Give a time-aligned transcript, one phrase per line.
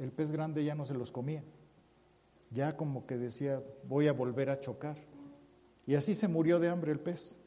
[0.00, 1.44] el pez grande ya no se los comía.
[2.50, 4.96] Ya como que decía, voy a volver a chocar.
[5.86, 7.38] Y así se murió de hambre el pez.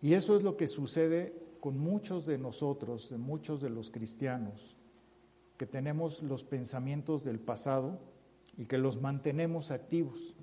[0.00, 4.76] Y eso es lo que sucede con muchos de nosotros, de muchos de los cristianos,
[5.56, 7.98] que tenemos los pensamientos del pasado
[8.56, 10.36] y que los mantenemos activos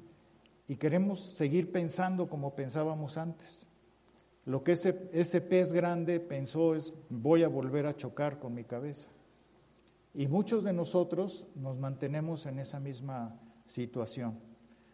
[0.67, 3.67] y queremos seguir pensando como pensábamos antes.
[4.45, 8.63] Lo que ese, ese pez grande pensó es, voy a volver a chocar con mi
[8.63, 9.09] cabeza.
[10.13, 14.39] Y muchos de nosotros nos mantenemos en esa misma situación,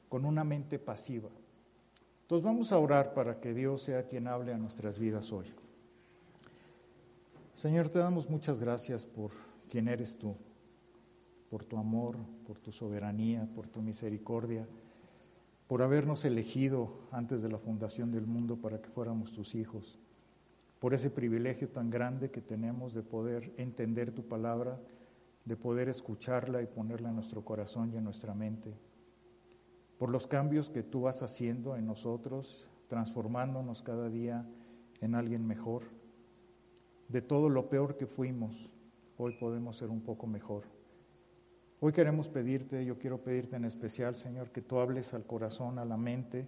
[0.07, 1.29] con una mente pasiva.
[2.21, 5.47] Entonces vamos a orar para que Dios sea quien hable a nuestras vidas hoy.
[7.55, 9.31] Señor, te damos muchas gracias por
[9.69, 10.35] quien eres tú,
[11.49, 12.15] por tu amor,
[12.47, 14.65] por tu soberanía, por tu misericordia
[15.69, 19.99] por habernos elegido antes de la fundación del mundo para que fuéramos tus hijos,
[20.79, 24.79] por ese privilegio tan grande que tenemos de poder entender tu palabra,
[25.45, 28.73] de poder escucharla y ponerla en nuestro corazón y en nuestra mente,
[29.97, 34.45] por los cambios que tú vas haciendo en nosotros, transformándonos cada día
[35.01, 35.83] en alguien mejor.
[37.07, 38.71] De todo lo peor que fuimos,
[39.17, 40.63] hoy podemos ser un poco mejor.
[41.81, 45.85] Hoy queremos pedirte, yo quiero pedirte en especial, Señor, que tú hables al corazón, a
[45.85, 46.47] la mente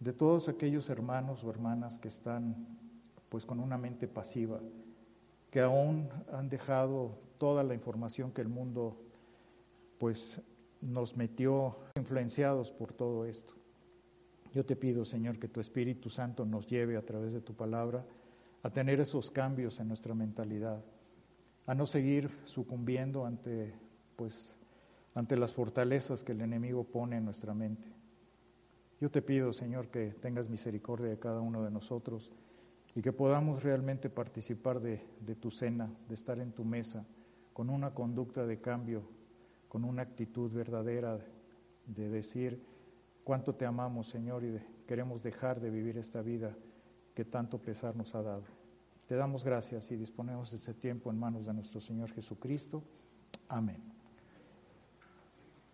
[0.00, 2.66] de todos aquellos hermanos o hermanas que están
[3.28, 4.58] pues con una mente pasiva,
[5.50, 9.00] que aún han dejado toda la información que el mundo
[9.96, 10.42] pues
[10.82, 13.54] nos metió influenciados por todo esto.
[14.52, 18.04] Yo te pido, Señor, que tu Espíritu Santo nos lleve a través de tu palabra
[18.62, 20.84] a tener esos cambios en nuestra mentalidad,
[21.64, 23.72] a no seguir sucumbiendo ante
[24.16, 24.54] pues
[25.14, 27.88] ante las fortalezas que el enemigo pone en nuestra mente.
[29.00, 32.30] Yo te pido, Señor, que tengas misericordia de cada uno de nosotros
[32.94, 34.98] y que podamos realmente participar de,
[35.40, 37.06] tu cena, de estar en tu mesa,
[37.52, 39.02] con una conducta de cambio,
[39.68, 41.18] con una actitud verdadera
[41.86, 42.62] de, decir
[43.24, 46.56] cuánto te amamos, Señor, y queremos dejar de vivir esta vida
[47.14, 48.44] que tanto pesar nos ha dado.
[49.06, 52.82] Te damos gracias y disponemos este tiempo en manos de nuestro Señor Jesucristo.
[53.48, 53.82] Amén.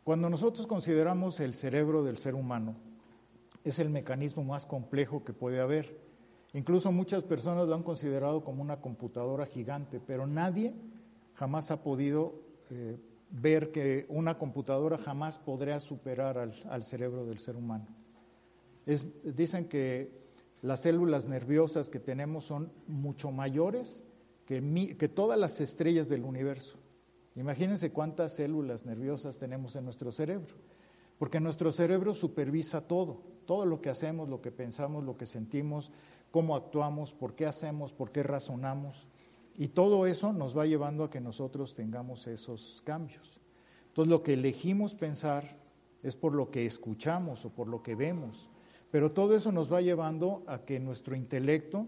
[0.05, 2.77] Cuando nosotros consideramos el cerebro del ser humano,
[3.65, 5.99] es el mecanismo más complejo que puede haber.
[6.53, 10.73] Incluso muchas personas lo han considerado como una computadora gigante, pero nadie
[11.37, 12.35] jamás ha podido
[12.71, 12.97] eh,
[13.31, 17.87] ver que una computadora jamás podría superar al, cerebro del ser humano.
[19.25, 20.11] dicen que
[20.63, 24.05] las células nerviosas que tenemos son mucho mayores
[24.47, 26.79] que todas las estrellas del universo.
[27.37, 30.55] Imagínense cuántas células nerviosas tenemos en nuestro cerebro,
[31.19, 35.93] porque nuestro cerebro supervisa todo, todo lo que hacemos, lo que pensamos, lo que sentimos,
[36.31, 39.07] cómo actuamos, por qué hacemos, por qué razonamos,
[39.57, 43.41] y todo eso nos va llevando a que nosotros tengamos esos cambios.
[43.89, 45.59] Entonces lo que elegimos pensar
[46.03, 48.51] es por lo que escuchamos o por lo que vemos,
[48.91, 51.87] pero todo eso nos va llevando a que nuestro intelecto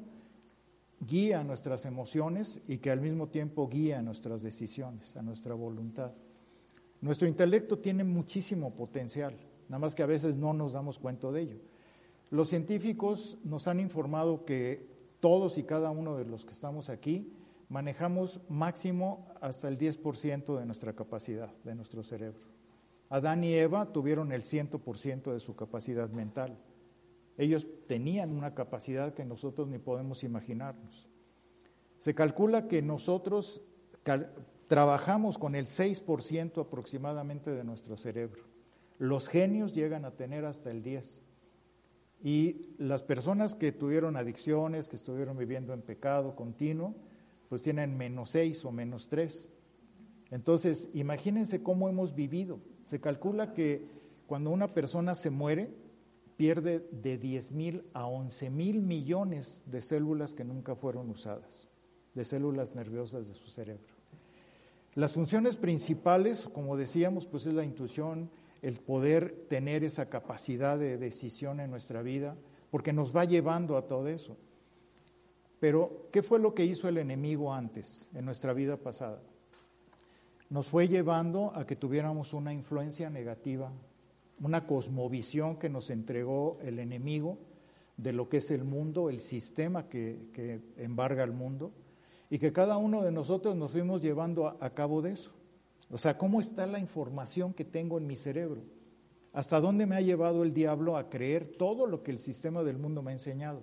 [1.01, 6.13] guía nuestras emociones y que al mismo tiempo guía nuestras decisiones, a nuestra voluntad.
[7.01, 9.35] Nuestro intelecto tiene muchísimo potencial,
[9.69, 11.57] nada más que a veces no nos damos cuenta de ello.
[12.31, 14.89] Los científicos nos han informado que
[15.21, 17.33] todos y cada uno de los que estamos aquí
[17.69, 22.47] manejamos máximo hasta el 10% de nuestra capacidad, de nuestro cerebro.
[23.11, 26.59] Adán y Eva tuvieron el 100% de su capacidad mental.
[27.37, 31.09] Ellos tenían una capacidad que nosotros ni podemos imaginarnos.
[31.99, 33.63] Se calcula que nosotros
[34.67, 38.43] trabajamos con el 6% aproximadamente de nuestro cerebro.
[38.99, 41.23] Los genios llegan a tener hasta el 10%.
[42.21, 46.97] Y las personas que tuvieron adicciones, que estuvieron viviendo en pecado continuo,
[47.49, 49.51] pues tienen menos 6 o menos 3.
[50.31, 52.61] Entonces, imagínense cómo hemos vivido.
[52.85, 53.87] Se calcula que
[54.27, 55.71] cuando una persona se muere,
[56.37, 61.69] pierde de 10 mil a 11 mil millones de células que nunca fueron usadas,
[62.15, 63.95] de células nerviosas de su cerebro.
[64.95, 68.31] Las funciones principales, como decíamos, pues es la intuición,
[68.63, 72.37] el poder tener esa capacidad de decisión en nuestra vida,
[72.71, 74.37] porque nos va llevando a todo eso.
[75.61, 79.21] Pero, ¿qué fue lo que hizo el enemigo antes, en nuestra vida pasada?
[80.51, 83.73] Nos fue llevando a que tuviéramos una influencia negativa
[84.41, 87.39] una cosmovisión que nos entregó el enemigo
[87.97, 91.73] de lo que es el mundo, el sistema que, embarga el mundo,
[92.31, 95.33] y que cada uno de nosotros nos fuimos llevando a, a cabo de eso.
[95.91, 98.63] O sea, ¿cómo está la información que tengo en mi cerebro?
[99.33, 102.79] ¿Hasta dónde me ha llevado el diablo a creer todo lo que el sistema del
[102.79, 103.63] mundo me ha enseñado?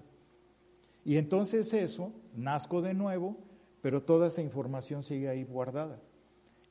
[1.06, 3.38] Y entonces eso, nazco de nuevo,
[3.81, 6.00] pero toda esa información sigue ahí guardada.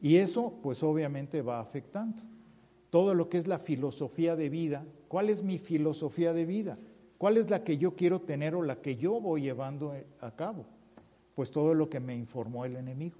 [0.00, 2.20] Y eso pues obviamente va afectando.
[2.90, 6.76] Todo lo que es la filosofía de vida, ¿cuál es mi filosofía de vida?
[7.16, 10.66] ¿Cuál es la que yo quiero tener o la que yo voy llevando a cabo?
[11.36, 13.16] Pues todo lo que me informó el enemigo,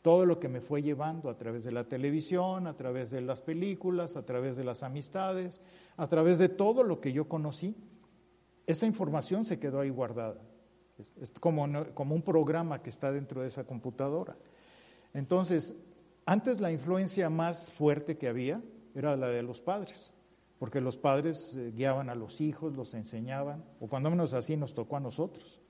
[0.00, 3.42] todo lo que me fue llevando a través de la televisión, a través de las
[3.42, 5.60] películas, a través de las amistades,
[5.96, 7.74] a través de todo lo que yo conocí.
[8.66, 10.40] Esa información se quedó ahí guardada.
[11.20, 14.36] Es, como, como un programa que está dentro de esa computadora.
[15.14, 15.76] Entonces,
[16.24, 18.62] antes la influencia más fuerte que había
[18.94, 20.12] era la de los padres,
[20.58, 24.74] porque los padres eh, guiaban a los hijos, los enseñaban, o cuando menos así nos
[24.74, 25.60] tocó a nosotros.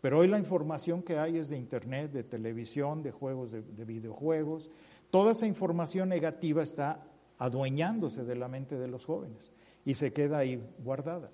[0.00, 3.84] Pero hoy la información que hay es de internet, de televisión, de juegos, de, de
[3.84, 4.70] videojuegos.
[5.10, 7.04] Toda esa información negativa está
[7.38, 9.52] adueñándose de la mente de los jóvenes
[9.84, 11.30] y se queda ahí guardada.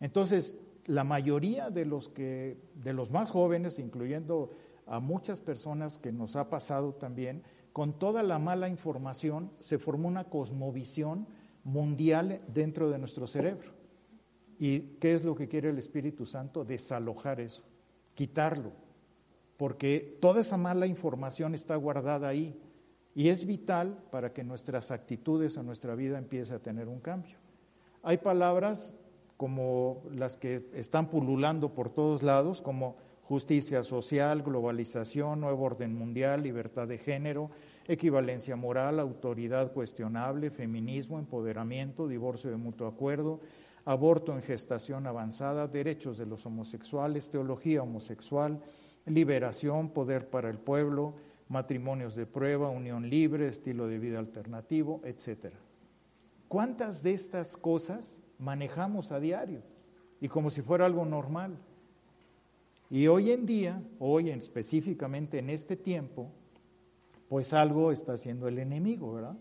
[0.00, 0.54] Entonces,
[0.88, 4.50] la mayoría de los que de los más jóvenes, incluyendo
[4.86, 7.42] a muchas personas que nos ha pasado también,
[7.74, 11.28] con toda la mala información se formó una cosmovisión
[11.62, 13.72] mundial dentro de nuestro cerebro.
[14.58, 16.64] ¿Y qué es lo que quiere el Espíritu Santo?
[16.64, 17.62] Desalojar eso,
[18.14, 18.72] quitarlo,
[19.58, 22.58] porque toda esa mala información está guardada ahí
[23.14, 27.36] y es vital para que nuestras actitudes en nuestra vida empiece a tener un cambio.
[28.02, 28.96] Hay palabras
[29.38, 36.42] como las que están pululando por todos lados, como justicia social, globalización, nuevo orden mundial,
[36.42, 37.50] libertad de género,
[37.86, 43.40] equivalencia moral, autoridad cuestionable, feminismo, empoderamiento, divorcio de mutuo acuerdo,
[43.84, 48.60] aborto en gestación avanzada, derechos de los homosexuales, teología homosexual,
[49.06, 51.14] liberación, poder para el pueblo,
[51.48, 55.52] matrimonios de prueba, unión libre, estilo de vida alternativo, etc.
[56.48, 59.62] ¿Cuántas de estas cosas manejamos a diario
[60.20, 61.56] y como si fuera algo normal?
[62.90, 66.30] Y hoy en día, hoy específicamente en este tiempo,
[67.28, 69.36] pues algo está haciendo el enemigo, ¿verdad?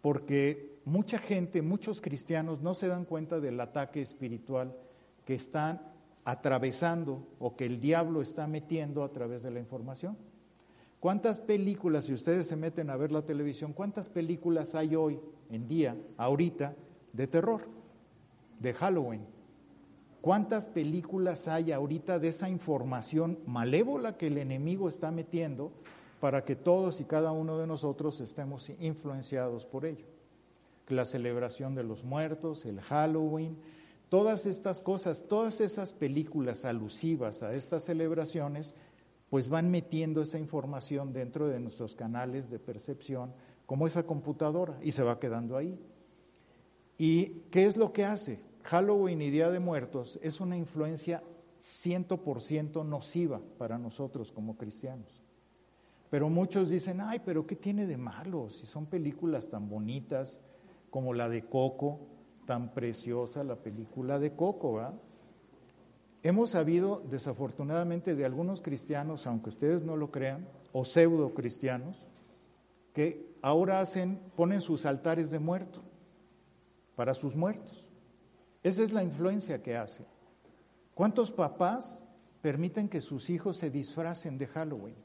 [0.00, 4.74] Porque mucha gente, muchos cristianos no se dan cuenta del ataque espiritual
[5.26, 5.82] que están
[6.24, 10.16] atravesando o que el diablo está metiendo a través de la información.
[10.98, 15.20] ¿Cuántas películas, si ustedes se meten a ver la televisión, cuántas películas hay hoy
[15.50, 16.74] en día, ahorita,
[17.12, 17.68] de terror,
[18.60, 19.26] de Halloween?
[20.20, 25.70] ¿Cuántas películas hay ahorita de esa información malévola que el enemigo está metiendo
[26.20, 30.06] para que todos y cada uno de nosotros estemos influenciados por ello?
[30.88, 33.56] La celebración de los muertos, el Halloween,
[34.08, 38.74] todas estas cosas, todas esas películas alusivas a estas celebraciones,
[39.30, 43.32] pues van metiendo esa información dentro de nuestros canales de percepción,
[43.66, 45.78] como esa computadora, y se va quedando ahí.
[46.98, 48.40] ¿Y qué es lo que hace?
[48.62, 51.22] Halloween y Día de Muertos es una influencia
[51.60, 55.22] 100% nociva para nosotros como cristianos.
[56.10, 58.48] Pero muchos dicen, ay, pero ¿qué tiene de malo?
[58.48, 60.40] Si son películas tan bonitas
[60.90, 62.00] como la de Coco,
[62.46, 64.80] tan preciosa la película de Coco.
[66.22, 72.06] Hemos sabido, desafortunadamente, de algunos cristianos, aunque ustedes no lo crean, o pseudo cristianos,
[72.92, 75.82] que ahora hacen, ponen sus altares de muerto
[76.96, 77.84] para sus muertos.
[78.62, 80.04] Esa es la influencia que hace.
[80.94, 82.02] ¿Cuántos papás
[82.42, 84.96] permiten que sus hijos se disfracen de Halloween?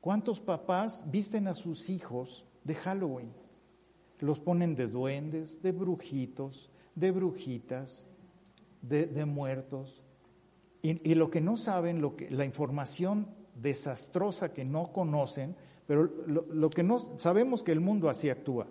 [0.00, 3.32] ¿Cuántos papás visten a sus hijos de Halloween?
[4.20, 8.06] Los ponen de duendes, de brujitos, de brujitas,
[8.80, 10.02] de, muertos.
[10.80, 15.56] Y, lo que no saben, lo que, la información desastrosa que no conocen,
[15.86, 18.68] pero lo, lo que no sabemos que el mundo así actúa.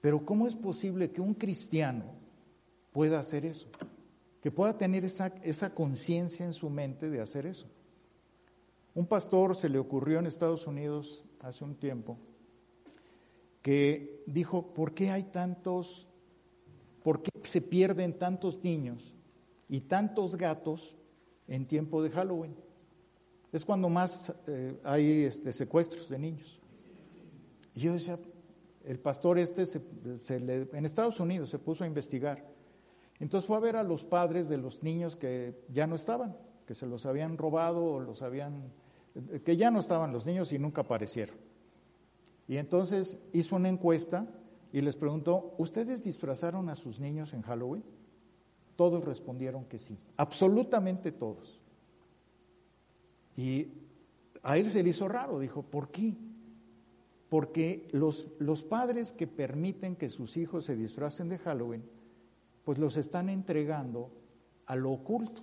[0.00, 2.18] Pero ¿cómo es posible que un cristiano
[2.92, 3.68] pueda hacer eso,
[4.40, 7.68] que pueda tener esa, esa conciencia en su mente de hacer eso.
[8.94, 12.18] Un pastor se le ocurrió en Estados Unidos hace un tiempo
[13.62, 16.08] que dijo, ¿por qué hay tantos,
[17.02, 19.14] por qué se pierden tantos niños
[19.68, 20.96] y tantos gatos
[21.46, 22.56] en tiempo de Halloween?
[23.52, 26.58] Es cuando más eh, hay este, secuestros de niños.
[27.74, 28.18] Y yo decía,
[28.88, 29.64] el pastor este
[30.32, 32.44] en Estados Unidos se puso a investigar
[33.20, 36.74] entonces fue a ver a los padres de los niños que ya no estaban, que
[36.74, 38.72] se los habían robado o los habían,
[39.44, 41.36] que ya no estaban los niños y nunca aparecieron.
[42.46, 44.26] Y entonces hizo una encuesta
[44.72, 47.84] y les preguntó, ¿ustedes disfrazaron a sus niños en Halloween?
[48.76, 51.60] Todos respondieron que sí, absolutamente todos.
[53.36, 53.68] Y
[54.42, 56.14] a él se le hizo raro, dijo, ¿por qué?
[57.28, 61.82] Porque los, los padres que permiten que sus hijos se disfracen de Halloween
[62.68, 64.10] pues los están entregando
[64.66, 65.40] a lo oculto,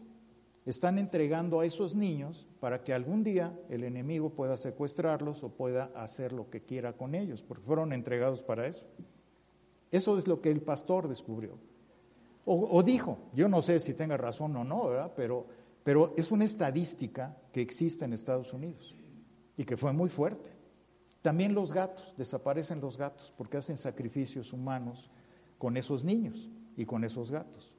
[0.64, 5.86] están entregando a esos niños para que algún día el enemigo pueda secuestrarlos o pueda
[5.96, 8.86] hacer lo que quiera con ellos, porque fueron entregados para eso.
[9.90, 11.58] Eso es lo que el pastor descubrió.
[12.46, 15.12] O, dijo, yo no sé si tenga razón o no, ¿verdad?
[15.16, 15.48] Pero,
[15.84, 18.96] pero es una estadística que existe en Estados Unidos
[19.58, 20.52] y que fue muy fuerte.
[21.26, 25.10] También los gatos, desaparecen los gatos porque hacen sacrificios humanos
[25.58, 27.74] con esos niños y con esos gatos.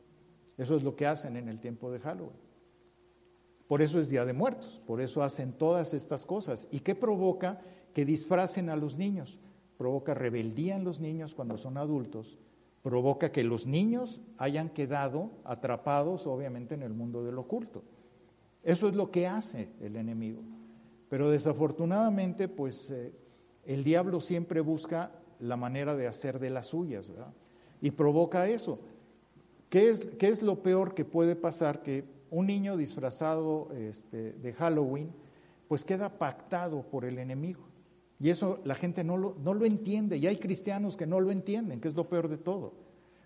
[0.59, 2.41] Eso es lo que hacen en el tiempo de Halloween.
[3.69, 6.67] Por eso es Día de Muertos, por eso hacen todas estas cosas.
[6.73, 7.61] ¿Y qué provoca?
[7.95, 9.39] Que disfracen a los niños.
[9.79, 12.41] Provoca rebeldía en los niños cuando son adultos.
[12.83, 17.85] Provoca que los niños hayan quedado atrapados, obviamente, en el mundo del oculto.
[18.65, 20.43] Eso es lo que hace el enemigo.
[21.09, 23.13] Pero desafortunadamente, pues eh,
[23.67, 27.33] el diablo siempre busca la manera de hacer de las suyas, ¿verdad?
[27.81, 28.79] Y provoca eso.
[29.69, 31.83] ¿Qué es, qué es lo peor que puede pasar?
[31.83, 35.11] Que un niño disfrazado este, de Halloween,
[35.69, 37.61] pues queda pactado por el enemigo.
[38.19, 40.17] Y eso la gente no lo, no lo entiende.
[40.17, 42.73] Y hay cristianos que no lo entienden, que es lo peor de todo.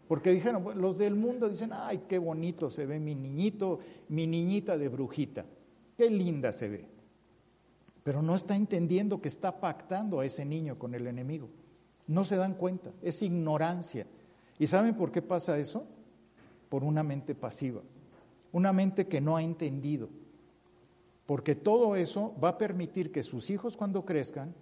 [0.09, 3.79] Porque dijeron, los del mundo dicen, ay, qué bonito se ve mi niñito,
[4.09, 5.45] mi niñita de brujita.
[5.97, 7.00] Qué linda se ve.
[8.03, 11.49] Pero no está entendiendo que está pactando a ese niño con el enemigo.
[12.07, 12.91] No se dan cuenta.
[13.03, 14.07] Es ignorancia.
[14.59, 15.87] ¿Y saben por qué pasa eso?
[16.69, 17.83] Por una mente pasiva
[18.53, 20.09] una mente que no ha entendido,
[21.27, 24.55] porque todo eso va a permitir que sus hijos cuando crezcan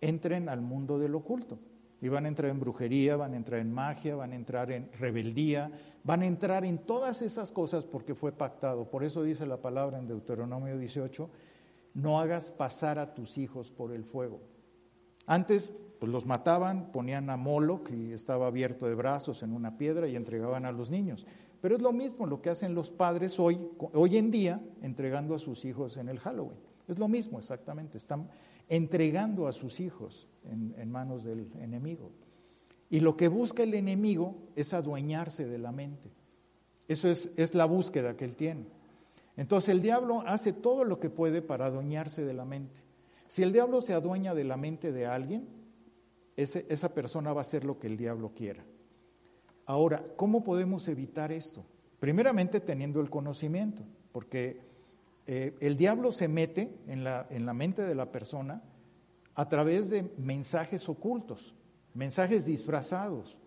[0.00, 1.58] entren al mundo del oculto.
[2.00, 4.90] Y van a entrar en brujería, van a entrar en magia, van a entrar en
[4.98, 5.70] rebeldía,
[6.02, 8.90] van a entrar en todas esas cosas porque fue pactado.
[8.90, 11.30] Por eso dice la palabra en Deuteronomio 18,
[11.94, 14.40] no hagas pasar a tus hijos por el fuego.
[15.26, 20.08] Antes pues los mataban, ponían a Moloch y estaba abierto de brazos en una piedra
[20.08, 21.26] y entregaban a los niños.
[21.60, 23.60] Pero es lo mismo lo que hacen los padres hoy,
[23.92, 26.58] hoy en día, entregando a sus hijos en el Halloween.
[26.88, 28.28] Es lo mismo exactamente, están
[28.68, 32.10] entregando a sus hijos en, manos del enemigo.
[32.90, 36.10] Y lo que busca el enemigo es adueñarse de la mente.
[36.88, 38.66] Eso es, es la búsqueda que él tiene.
[39.36, 42.82] Entonces el diablo hace todo lo que puede para adueñarse de la mente.
[43.26, 45.48] Si el diablo se adueña de la mente de alguien,
[46.36, 48.64] esa persona va a hacer lo que el diablo quiera.
[49.66, 51.64] Ahora, ¿cómo podemos evitar esto?
[52.00, 54.60] Primeramente teniendo el conocimiento, porque
[55.26, 58.62] eh, el diablo se mete en la, en la mente de la persona
[59.34, 61.54] a través de mensajes ocultos,
[61.94, 63.38] mensajes disfrazados,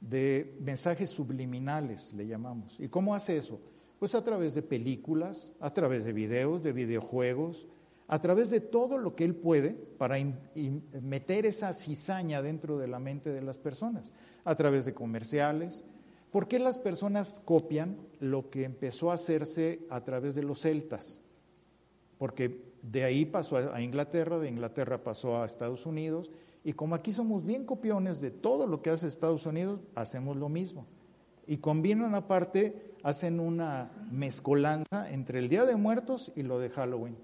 [0.00, 2.78] de mensajes subliminales, le llamamos.
[2.78, 3.60] ¿Y cómo hace eso?
[4.06, 7.66] Pues a través de películas, a través de videos, de videojuegos,
[8.06, 10.14] a través de todo lo que él puede para
[11.02, 14.12] meter esa cizaña dentro de la mente de las personas
[14.44, 15.82] a través de comerciales.
[16.30, 21.20] ¿Por qué las personas copian lo que empezó a hacerse a través de los celtas?
[22.16, 26.30] Porque de ahí pasó a Inglaterra, de Inglaterra pasó a Estados Unidos,
[26.62, 30.48] y como aquí somos bien copiones de todo lo que hace Estados Unidos, hacemos lo
[30.48, 30.86] mismo.
[31.46, 37.16] Y combinan aparte, hacen una mezcolanza entre el Día de Muertos y lo de Halloween.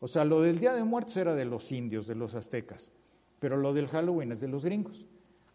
[0.00, 2.92] O sea, lo del Día de Muertos era de los indios, de los aztecas,
[3.38, 5.06] pero lo del Halloween es de los gringos.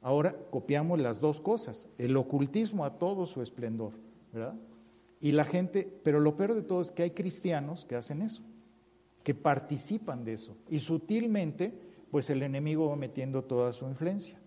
[0.01, 3.93] Ahora copiamos las dos cosas, el ocultismo a todo su esplendor,
[4.31, 4.55] ¿verdad?
[5.19, 8.43] Y la gente, pero lo peor de todo es que hay cristianos que hacen eso,
[9.23, 10.55] que participan de eso.
[10.69, 11.73] Y sutilmente,
[12.11, 14.39] pues el enemigo va metiendo toda su influencia.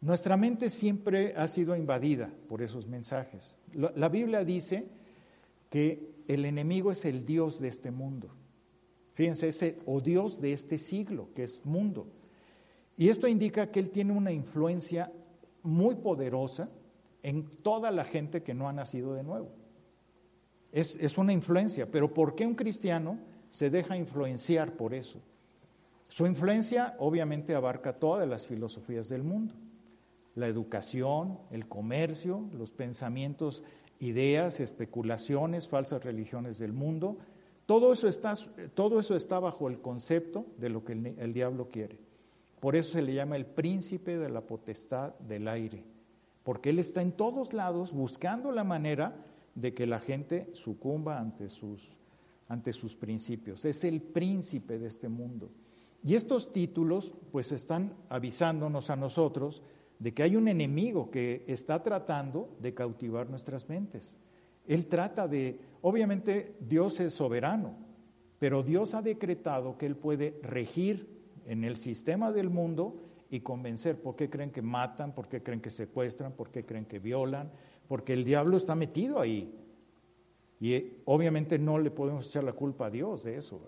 [0.00, 3.56] Nuestra mente siempre ha sido invadida por esos mensajes.
[3.74, 4.88] La Biblia dice
[5.68, 8.30] que el enemigo es el Dios de este mundo.
[9.12, 12.06] Fíjense, es el, o Dios de este siglo, que es mundo.
[12.96, 15.12] Y esto indica que él tiene una influencia
[15.62, 16.70] muy poderosa
[17.22, 19.50] en toda la gente que no ha nacido de nuevo.
[20.72, 23.18] Es, es, una influencia, pero ¿por qué un cristiano
[23.50, 25.20] se deja influenciar por eso?
[26.08, 29.54] Su influencia obviamente abarca todas las filosofías del mundo,
[30.40, 33.62] la educación, el comercio, los pensamientos,
[34.00, 37.18] ideas, especulaciones, falsas religiones del mundo.
[37.66, 38.34] Todo eso está,
[38.74, 41.98] todo eso está bajo el concepto de lo que el, diablo quiere.
[42.58, 45.84] Por eso se le llama el príncipe de la potestad del aire,
[46.42, 49.14] porque él está en todos lados buscando la manera
[49.54, 51.96] de que la gente sucumba ante sus,
[52.48, 53.64] ante sus principios.
[53.64, 55.50] Es el príncipe de este mundo.
[56.02, 59.62] Y estos títulos pues están avisándonos a nosotros
[60.00, 64.16] de que hay un enemigo que está tratando de cautivar nuestras mentes.
[64.66, 67.74] Él trata de, obviamente Dios es soberano,
[68.38, 72.96] pero Dios ha decretado que Él puede regir en el sistema del mundo
[73.28, 76.86] y convencer por qué creen que matan, por qué creen que secuestran, por qué creen
[76.86, 77.50] que violan,
[77.86, 79.54] porque el diablo está metido ahí.
[80.60, 83.60] Y eh, obviamente no le podemos echar la culpa a Dios de eso.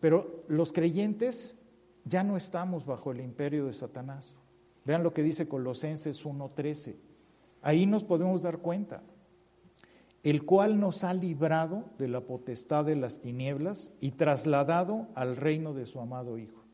[0.00, 1.56] Pero los creyentes
[2.04, 4.36] ya no estamos bajo el imperio de Satanás.
[4.84, 6.96] Vean lo que dice Colosenses 1:13.
[7.62, 9.02] Ahí nos podemos dar cuenta.
[10.22, 15.74] El cual nos ha librado de la potestad de las tinieblas y trasladado al reino
[15.74, 16.64] de su amado Hijo.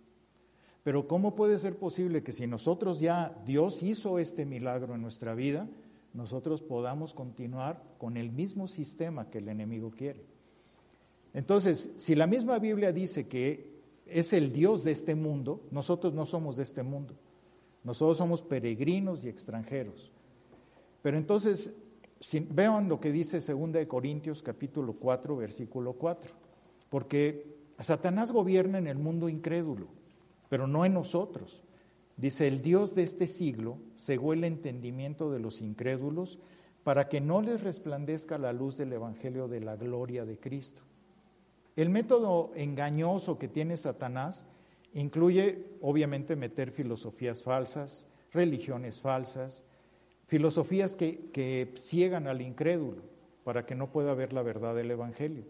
[0.84, 5.34] Pero ¿cómo puede ser posible que si nosotros ya Dios hizo este milagro en nuestra
[5.34, 5.68] vida,
[6.14, 10.24] nosotros podamos continuar con el mismo sistema que el enemigo quiere?
[11.34, 13.70] Entonces, si la misma Biblia dice que
[14.06, 17.14] es el Dios de este mundo, nosotros no somos de este mundo.
[17.84, 20.12] Nosotros somos peregrinos y extranjeros.
[21.02, 21.72] Pero entonces,
[22.50, 26.34] vean lo que dice 2 Corintios capítulo 4, versículo 4.
[26.90, 29.86] Porque Satanás gobierna en el mundo incrédulo,
[30.48, 31.62] pero no en nosotros.
[32.16, 36.38] Dice, el Dios de este siglo cegó el entendimiento de los incrédulos
[36.84, 40.82] para que no les resplandezca la luz del Evangelio de la gloria de Cristo.
[41.76, 44.44] El método engañoso que tiene Satanás
[44.94, 49.64] incluye, obviamente, meter filosofías falsas, religiones falsas,
[50.26, 53.02] filosofías que, que ciegan al incrédulo
[53.44, 55.44] para que no pueda ver la verdad del Evangelio.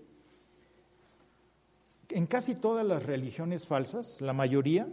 [2.08, 4.88] En casi todas las religiones falsas, la mayoría,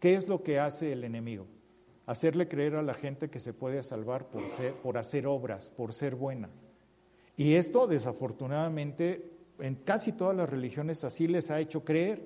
[0.00, 1.46] ¿qué es lo que hace el enemigo?
[2.06, 5.92] Hacerle creer a la gente que se puede salvar por, ser, por hacer obras, por
[5.92, 6.48] ser buena.
[7.36, 12.24] Y esto, desafortunadamente, en casi todas las religiones así les ha hecho creer.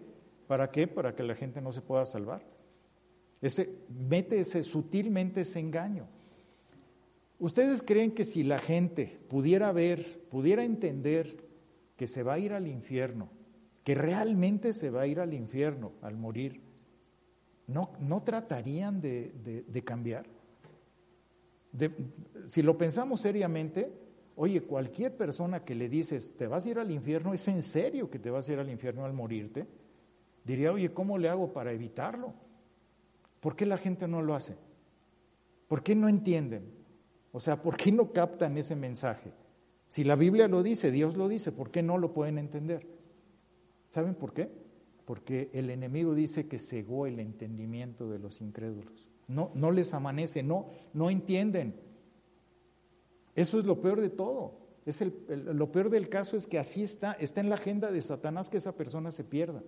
[0.50, 0.88] ¿Para qué?
[0.88, 2.42] Para que la gente no se pueda salvar.
[3.40, 6.08] Ese, mete ese, sutilmente ese engaño.
[7.38, 11.36] ¿Ustedes creen que si la gente pudiera ver, pudiera entender
[11.96, 13.28] que se va a ir al infierno,
[13.84, 16.60] que realmente se va a ir al infierno al morir,
[17.68, 20.26] no, no tratarían de, de, cambiar?
[22.46, 23.92] si lo pensamos seriamente,
[24.34, 28.08] Oye, cualquier persona que le dices, te vas a ir al infierno, ¿es en serio
[28.08, 29.66] que te vas a ir al infierno al morirte?
[30.44, 32.34] Diría, oye, ¿cómo le hago para evitarlo?
[33.40, 34.56] ¿Por qué la gente no lo hace?
[35.68, 36.64] ¿Por qué no entienden?
[37.32, 39.32] O sea, ¿por qué no captan ese mensaje?
[39.86, 42.86] Si la Biblia lo dice, Dios lo dice, ¿por qué no lo pueden entender?
[43.90, 44.50] ¿Saben por qué?
[45.04, 49.08] Porque el enemigo dice que cegó el entendimiento de los incrédulos.
[49.26, 51.74] No, no les amanece, no, no entienden.
[53.34, 54.58] Eso es lo peor de todo.
[54.86, 58.02] Es el, lo peor del caso es que así está, está en la agenda de
[58.02, 59.62] Satanás que esa persona se pierda,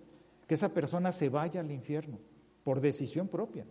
[0.47, 2.19] que esa persona se vaya al infierno
[2.63, 3.65] por decisión propia,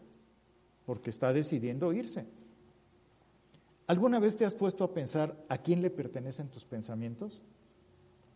[0.87, 2.27] porque está decidiendo irse.
[3.87, 7.43] ¿Alguna vez te has puesto a pensar a quién le pertenecen tus pensamientos?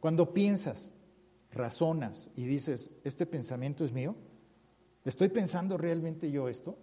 [0.01, 0.92] Cuando piensas,
[1.53, 4.14] razonas y dices, ¿este pensamiento es mío?
[5.05, 6.77] ¿Estoy pensando realmente yo esto?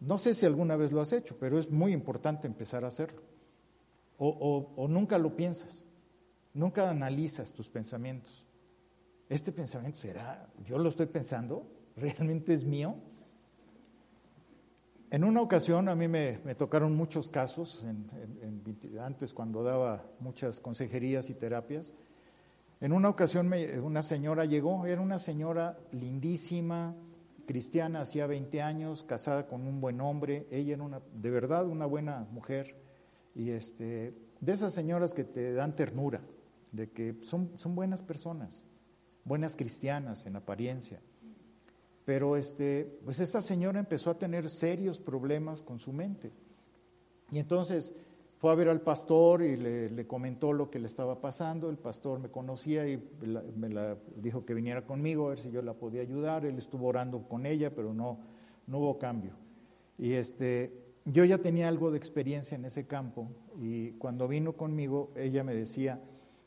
[0.00, 3.22] No sé si alguna vez lo has hecho, pero es muy importante empezar a hacerlo
[4.24, 5.82] o, nunca lo piensas,
[6.54, 8.46] nunca analizas tus pensamientos.
[9.32, 11.66] ¿Este pensamiento será, yo lo estoy pensando,
[11.96, 12.96] realmente es mío?
[15.10, 17.82] En una ocasión a mí me, tocaron muchos casos,
[19.00, 21.94] antes cuando daba muchas consejerías y terapias.
[22.82, 23.50] En una ocasión
[23.82, 26.94] una señora llegó, era una señora lindísima,
[27.46, 31.86] cristiana, hacía 20 años, casada con un buen hombre, ella era una, de verdad una
[31.86, 32.76] buena mujer,
[33.34, 36.20] y este, de esas señoras que te dan ternura,
[36.70, 38.62] de que son, son buenas personas,
[39.24, 41.00] buenas cristianas en apariencia.
[42.04, 46.32] Pero este, pues esta señora empezó a tener serios problemas con su mente.
[47.30, 47.94] Y entonces
[48.38, 51.70] fue a ver al pastor y le, comentó lo que le estaba pasando.
[51.70, 53.00] El pastor me conocía y
[53.56, 56.44] me la, dijo que viniera conmigo a ver si yo la podía ayudar.
[56.44, 58.18] Él estuvo orando con ella, pero no,
[58.66, 59.34] no hubo cambio.
[59.96, 60.72] Y este,
[61.04, 63.28] yo ya tenía algo de experiencia en ese campo
[63.60, 66.00] y cuando vino conmigo ella me decía,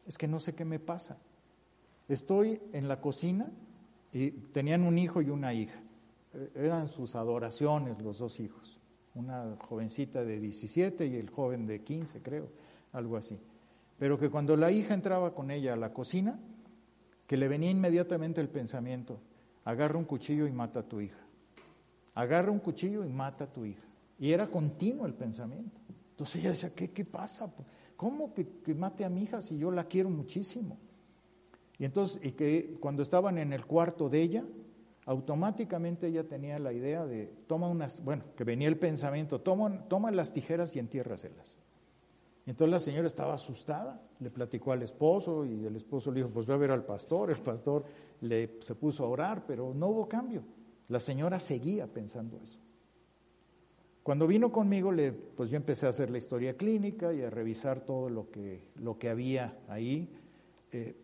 [0.05, 1.17] es que no sé qué me pasa.
[2.07, 3.51] Estoy en la cocina
[4.11, 5.79] y tenían un hijo y una hija.
[6.33, 8.79] E, eran sus adoraciones los dos hijos.
[9.13, 12.49] Una jovencita de 17 y el joven de 15, creo,
[12.91, 13.39] algo así.
[13.97, 16.39] Pero que cuando la hija entraba con ella a la cocina,
[17.27, 19.19] que le venía inmediatamente el pensamiento,
[19.63, 21.19] agarra un cuchillo y mata a tu hija.
[22.13, 23.85] Agarra un cuchillo y mata a tu hija.
[24.19, 25.79] Y era continuo el pensamiento.
[26.11, 27.51] Entonces ella decía, ¿qué, qué pasa?
[27.97, 30.77] ¿Cómo que, mate a mi hija si yo la quiero muchísimo?
[31.77, 34.43] Y entonces, y que cuando estaban en el cuarto de ella,
[35.05, 40.11] automáticamente ella tenía la idea de, toma unas, bueno, que venía el pensamiento, toma, toma
[40.11, 41.59] las tijeras y entiérraselas.
[42.45, 46.29] Y entonces la señora estaba asustada, le platicó al esposo y el esposo le dijo,
[46.29, 47.85] pues ve a ver al pastor, el pastor
[48.21, 50.43] le, se puso a orar, pero no hubo cambio.
[50.87, 52.59] La señora seguía pensando eso.
[54.03, 57.81] Cuando vino conmigo, le, pues yo empecé a hacer la historia clínica y a revisar
[57.81, 60.07] todo lo que, lo que había ahí.
[60.71, 60.95] Eh,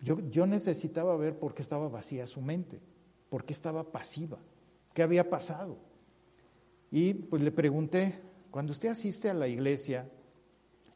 [0.00, 2.80] yo, yo necesitaba ver por qué estaba vacía su mente,
[3.28, 4.38] por qué estaba pasiva,
[4.94, 5.78] qué había pasado.
[6.90, 10.08] Y pues le pregunté, cuando usted asiste a la iglesia,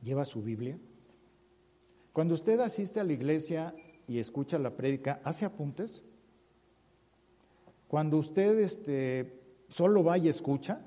[0.03, 0.79] ¿lleva su Biblia?
[2.13, 3.75] Cuando usted asiste a la iglesia
[4.07, 6.05] y escucha la prédica, ¿hace apuntes?
[7.89, 10.81] Cuando usted este, solo va y escucha,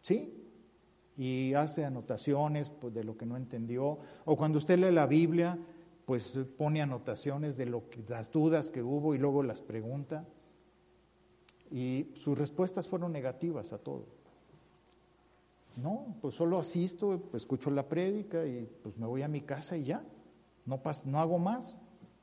[0.00, 0.34] ¿sí?
[1.16, 5.58] Y hace anotaciones pues, de lo que no entendió, o cuando usted lee la Biblia,
[6.04, 10.26] pues pone anotaciones de lo las dudas que hubo y luego las pregunta.
[11.70, 14.06] Y sus respuestas fueron negativas a todo.
[15.76, 19.84] No, pues solo asisto, escucho la prédica y pues me voy a mi casa y
[19.84, 20.04] ya,
[20.66, 21.78] no, no hago más.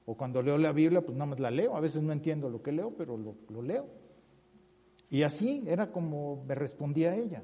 [0.06, 2.62] O cuando leo la Biblia, pues nada más la leo, a veces no entiendo lo
[2.62, 3.88] que leo, pero lo, lo leo.
[5.10, 7.44] Y así era como me respondía ella.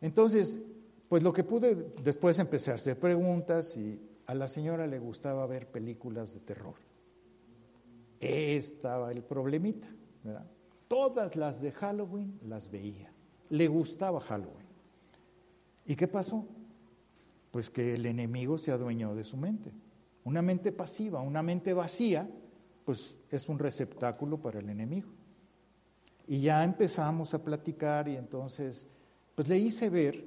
[0.00, 0.60] Entonces,
[1.08, 5.46] pues lo que pude después empecé a hacer preguntas y a la señora le gustaba
[5.46, 6.74] ver películas de terror.
[8.18, 9.88] Estaba el problemita.
[10.88, 13.12] Todas las de Halloween las veía.
[13.50, 14.66] Le gustaba Halloween.
[15.86, 16.46] ¿Y qué pasó?
[17.52, 19.72] Pues que el enemigo se adueñó de su mente.
[20.24, 22.28] Una mente pasiva, una mente vacía,
[22.84, 25.08] pues es un receptáculo para el enemigo.
[26.26, 28.86] Y ya empezamos a platicar y entonces,
[29.36, 30.24] pues le hice ver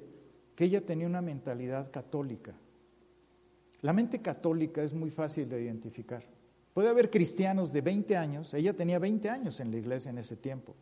[0.56, 2.54] que ella tenía una mentalidad católica.
[3.82, 6.24] La mente católica es muy fácil de identificar.
[6.74, 10.36] Puede haber cristianos de 20 años, ella tenía 20 años en la iglesia en ese
[10.36, 10.76] tiempo,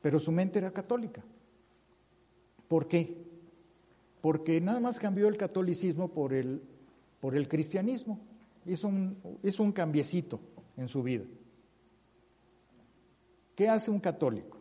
[0.00, 1.22] pero su mente era católica.
[2.68, 3.24] ¿Por qué?
[4.20, 6.62] Porque nada más cambió el catolicismo por el,
[7.20, 8.20] por el cristianismo.
[8.64, 10.40] Hizo un, hizo un cambiecito
[10.76, 11.24] en su vida.
[13.54, 14.58] ¿Qué hace un católico?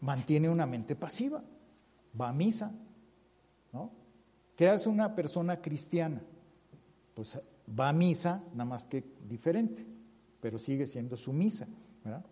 [0.00, 1.42] Mantiene una mente pasiva,
[2.20, 2.72] va a misa,
[3.72, 3.90] ¿no?
[4.56, 6.20] ¿Qué hace una persona cristiana?
[7.14, 7.38] Pues
[7.78, 9.86] va a misa, nada más que diferente,
[10.40, 11.68] pero sigue siendo su misa,
[12.04, 12.24] ¿verdad?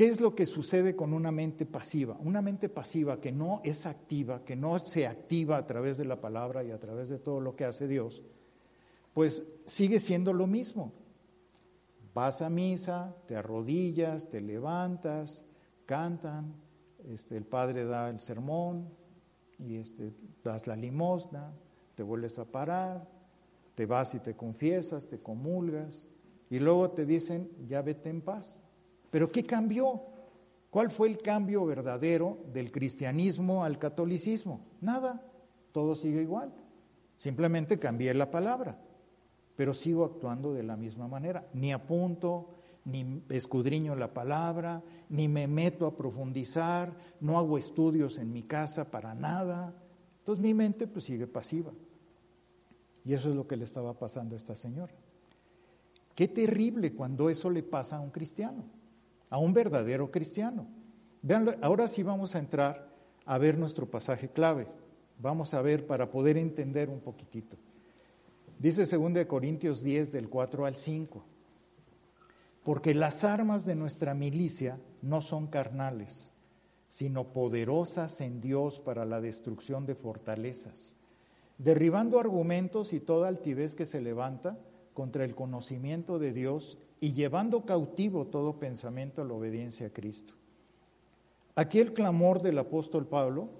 [0.00, 2.16] ¿Qué es lo que sucede con una mente pasiva?
[2.20, 6.20] Una mente pasiva que no es activa, que no se activa a través de la
[6.22, 8.22] palabra y a través de todo lo que hace Dios,
[9.12, 10.94] pues sigue siendo lo mismo.
[12.14, 15.44] Vas a misa, te arrodillas, te levantas,
[15.84, 16.54] cantan,
[17.06, 18.88] este, el padre da el sermón
[19.58, 21.52] y este, das la limosna,
[22.00, 23.06] te vuelves a parar,
[23.74, 26.08] te vas y te confiesas, te comulgas
[26.48, 28.58] y luego te dicen, ya vete en paz.
[29.10, 30.00] Pero ¿qué cambió?
[30.70, 34.64] ¿Cuál fue el cambio verdadero del cristianismo al catolicismo?
[34.80, 35.22] Nada,
[35.72, 36.54] todo sigue igual.
[37.18, 38.78] Simplemente cambié la palabra
[39.56, 41.46] pero sigo actuando de la misma manera.
[41.52, 42.48] Ni apunto,
[42.86, 48.90] ni escudriño la palabra, ni me meto a profundizar, no hago estudios en mi casa
[48.90, 49.74] para nada.
[50.20, 51.72] Entonces mi mente pues sigue pasiva.
[53.04, 54.92] Y eso es lo que le estaba pasando a esta señora.
[56.14, 58.64] Qué terrible cuando eso le pasa a un cristiano,
[59.30, 60.66] a un verdadero cristiano.
[61.22, 62.90] Vean, ahora sí vamos a entrar
[63.24, 64.66] a ver nuestro pasaje clave.
[65.18, 67.56] Vamos a ver para poder entender un poquitito.
[68.58, 71.24] Dice 2 Corintios 10 del 4 al 5,
[72.62, 76.32] porque las armas de nuestra milicia no son carnales,
[76.88, 80.94] sino poderosas en Dios para la destrucción de fortalezas,
[81.62, 84.58] derribando argumentos y toda altivez que se levanta
[84.94, 90.34] contra el conocimiento de Dios y llevando cautivo todo pensamiento a la obediencia a Cristo.
[91.54, 93.50] Aquí el clamor del apóstol Pablo,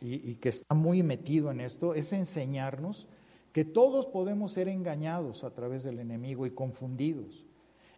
[0.00, 3.06] y, que está muy metido en esto, es enseñarnos
[3.52, 7.44] que todos podemos ser engañados a través del enemigo y confundidos,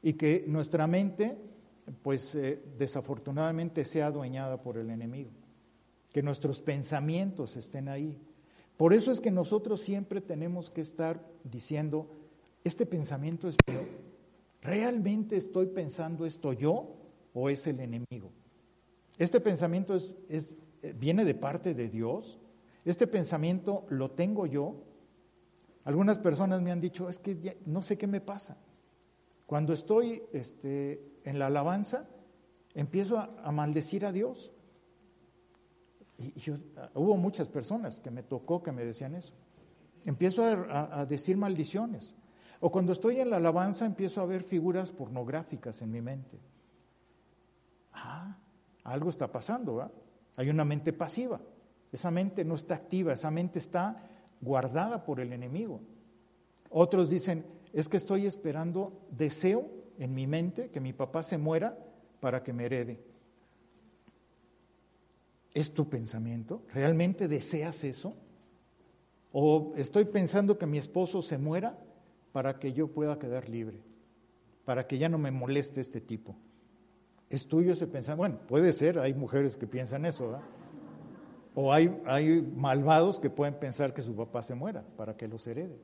[0.03, 1.37] y que nuestra mente,
[2.03, 5.31] pues eh, desafortunadamente, sea adueñada por el enemigo,
[6.13, 8.19] que nuestros pensamientos estén ahí.
[8.79, 12.09] Por eso es que nosotros siempre tenemos que estar diciendo,
[12.65, 13.81] este pensamiento es mío,
[14.63, 16.97] ¿realmente estoy pensando esto yo
[17.35, 18.31] o es el enemigo?
[19.19, 22.39] Este pensamiento es, eh, viene de parte de Dios,
[22.87, 24.89] este pensamiento lo tengo yo
[25.89, 28.59] algunas personas me han dicho, es que no sé qué me pasa.
[29.47, 32.07] Cuando estoy este, en la alabanza,
[32.75, 34.53] empiezo a, maldecir a Dios.
[36.19, 36.35] Y,
[36.95, 39.33] hubo muchas personas que me tocó que me decían eso.
[40.05, 42.15] Empiezo a, decir maldiciones.
[42.61, 46.39] O cuando estoy en la alabanza, empiezo a ver figuras pornográficas en mi mente.
[47.93, 48.37] Ah,
[48.85, 49.91] algo está pasando.
[50.37, 51.41] Hay una mente pasiva.
[51.93, 54.09] Esa mente no está activa, esa mente está
[54.41, 55.81] guardada por el enemigo.
[56.71, 59.67] Otros dicen, es que estoy esperando, deseo
[59.99, 61.79] en mi mente que mi papá se muera
[62.21, 63.01] para que me herede.
[65.59, 66.63] ¿Es tu pensamiento?
[66.73, 68.15] ¿Realmente deseas eso?
[69.33, 71.77] ¿O estoy pensando que mi esposo se muera
[72.31, 73.81] para que yo pueda quedar libre?
[74.65, 76.37] Para que ya no me moleste este tipo.
[77.29, 78.19] ¿Es tuyo ese pensamiento?
[78.19, 80.43] Bueno, puede ser, hay mujeres que piensan eso, ¿verdad?
[81.57, 85.45] O hay, hay malvados que pueden pensar que su papá se muera para que los
[85.49, 85.81] herede.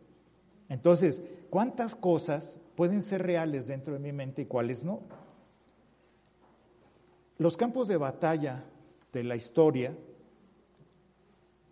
[0.68, 5.00] Entonces, ¿cuántas cosas pueden ser reales dentro de mi mente y cuáles no?
[7.38, 8.66] Los campos de batalla
[9.14, 9.96] de la historia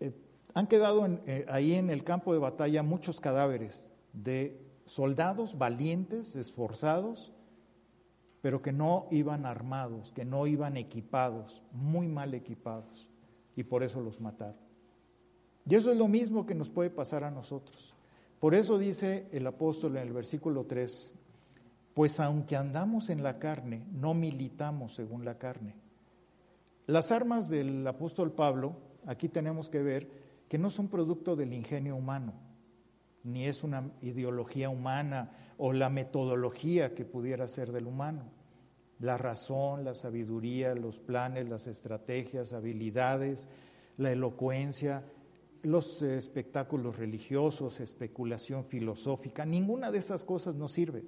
[0.00, 0.12] eh,
[0.54, 7.32] han quedado eh, ahí en el campo de batalla muchos cadáveres de soldados valientes, esforzados,
[8.40, 13.08] pero que no iban armados, que no iban equipados, muy mal equipados,
[13.56, 14.56] y por eso los mataron.
[15.68, 17.94] Y eso es lo mismo que nos puede pasar a nosotros.
[18.40, 21.12] Por eso dice el apóstol en el versículo 3,
[21.94, 25.74] pues aunque andamos en la carne, no militamos según la carne.
[26.86, 30.08] Las armas del apóstol Pablo, aquí tenemos que ver
[30.48, 32.34] que no son producto del ingenio humano,
[33.22, 38.24] ni es una ideología humana o la metodología que pudiera ser del humano.
[38.98, 43.48] La razón, la sabiduría, los planes, las estrategias, habilidades,
[43.96, 45.04] la elocuencia,
[45.62, 51.04] los espectáculos religiosos, especulación filosófica, ninguna de esas cosas nos sirve.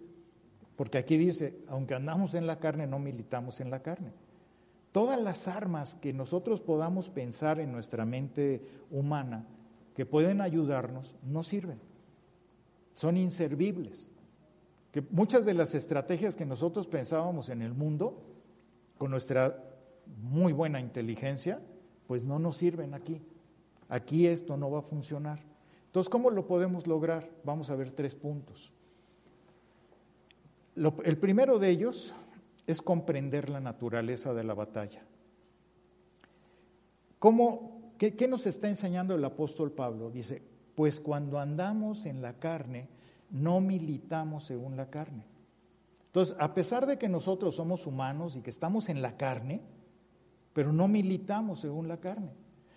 [0.76, 4.12] Porque aquí dice, aunque andamos en la carne, no militamos en la carne.
[4.94, 9.44] Todas las armas que nosotros podamos pensar en nuestra mente humana
[9.92, 11.80] que pueden ayudarnos, no sirven.
[12.94, 14.08] Son inservibles.
[14.92, 18.22] Que muchas de las estrategias que nosotros pensábamos en el mundo,
[18.96, 19.64] con nuestra
[20.22, 21.60] muy buena inteligencia,
[22.06, 23.20] pues no nos sirven aquí.
[23.88, 25.40] Aquí esto no va a funcionar.
[25.86, 27.28] Entonces, ¿cómo lo podemos lograr?
[27.42, 28.72] Vamos a ver tres puntos.
[30.76, 32.14] el primero de ellos
[32.66, 35.02] es comprender la naturaleza de la batalla.
[37.18, 40.10] ¿Cómo, qué, ¿Qué nos está enseñando el apóstol Pablo?
[40.10, 40.42] Dice,
[40.74, 42.88] pues cuando andamos en la carne,
[43.30, 45.24] no militamos según la carne.
[46.06, 49.62] Entonces, a pesar de que nosotros somos humanos y que estamos en la carne,
[50.52, 52.30] pero no militamos según la carne.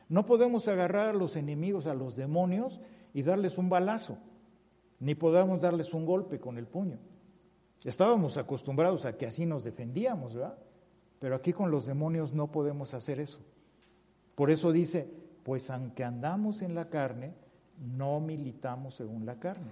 [0.10, 2.80] No podemos agarrar a los enemigos, a los demonios,
[3.14, 4.18] y darles un balazo,
[5.00, 6.98] ni podemos darles un golpe con el puño.
[7.84, 10.58] Estábamos acostumbrados a que así nos defendíamos, ¿verdad?
[11.20, 13.40] Pero aquí con los demonios no podemos hacer eso.
[14.36, 15.10] Por eso dice,
[15.44, 17.34] pues aunque andamos en la carne,
[17.96, 19.72] no militamos según la carne.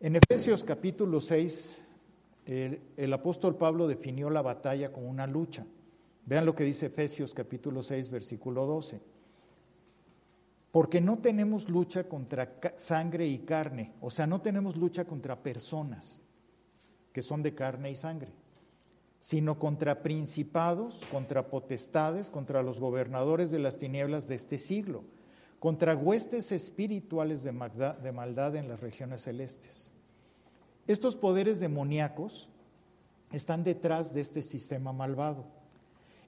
[0.00, 1.84] En Efesios capítulo 6,
[2.46, 5.64] el, apóstol Pablo definió la batalla como una lucha.
[6.26, 9.00] Vean lo que dice Efesios capítulo 6, versículo 12.
[10.72, 16.20] Porque no tenemos lucha contra sangre y carne, o sea, no tenemos lucha contra personas
[17.12, 18.32] que son de carne y sangre,
[19.20, 25.04] sino contra principados, contra potestades, contra los gobernadores de las tinieblas de este siglo,
[25.58, 29.92] contra huestes espirituales de maldad, en las regiones celestes.
[30.86, 32.48] Estos poderes demoníacos
[33.30, 35.44] están detrás de este sistema malvado.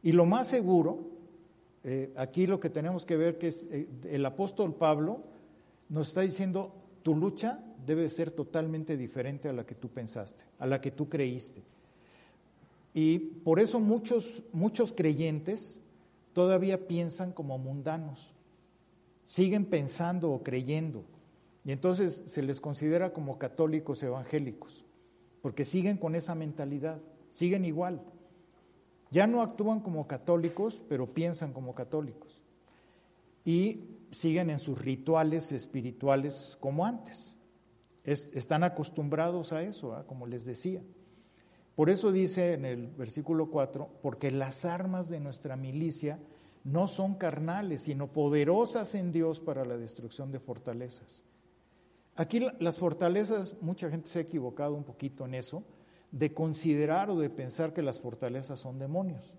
[0.03, 1.11] Y lo más seguro,
[1.85, 5.23] eh, aquí lo que tenemos que ver que es eh, el apóstol Pablo
[5.89, 10.67] nos está diciendo, tu lucha debe ser totalmente diferente a la que tú pensaste, a
[10.67, 11.63] la que tú creíste.
[12.95, 15.81] Y por eso muchos, muchos creyentes
[16.33, 18.35] todavía piensan como mundanos,
[19.27, 21.05] siguen pensando o creyendo,
[21.65, 24.85] y entonces se les considera como católicos evangélicos,
[25.41, 28.03] porque siguen con esa mentalidad, siguen igual.
[29.11, 32.41] Ya no actúan como católicos, pero piensan como católicos.
[33.45, 37.37] Y siguen en sus rituales espirituales como antes.
[38.05, 40.05] Están acostumbrados a eso, ¿ah?
[40.07, 40.83] como les decía.
[41.75, 46.19] Por eso dice en el versículo 4, porque las armas de nuestra milicia
[46.65, 51.25] no son carnales, sino poderosas en Dios para la destrucción de fortalezas.
[52.15, 55.65] Aquí las fortalezas, mucha gente se ha equivocado un poquito en eso,
[56.11, 59.33] de considerar o de pensar que las fortalezas son demonios.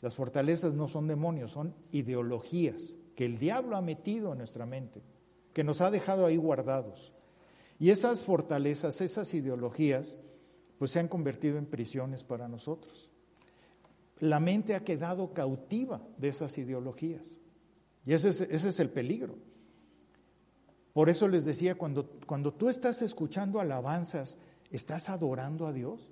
[0.00, 5.02] Las fortalezas no son demonios, son ideologías que el diablo ha metido en nuestra mente,
[5.52, 7.12] que nos ha dejado ahí guardados.
[7.82, 10.16] Y esas fortalezas, esas ideologías,
[10.78, 13.10] pues se han convertido en prisiones para nosotros.
[14.20, 17.40] La mente ha quedado cautiva de esas ideologías.
[18.06, 19.34] Y ese es, el peligro.
[20.92, 24.38] Por eso les decía, cuando, cuando tú estás escuchando alabanzas,
[24.72, 26.10] ¿Estás adorando a Dios?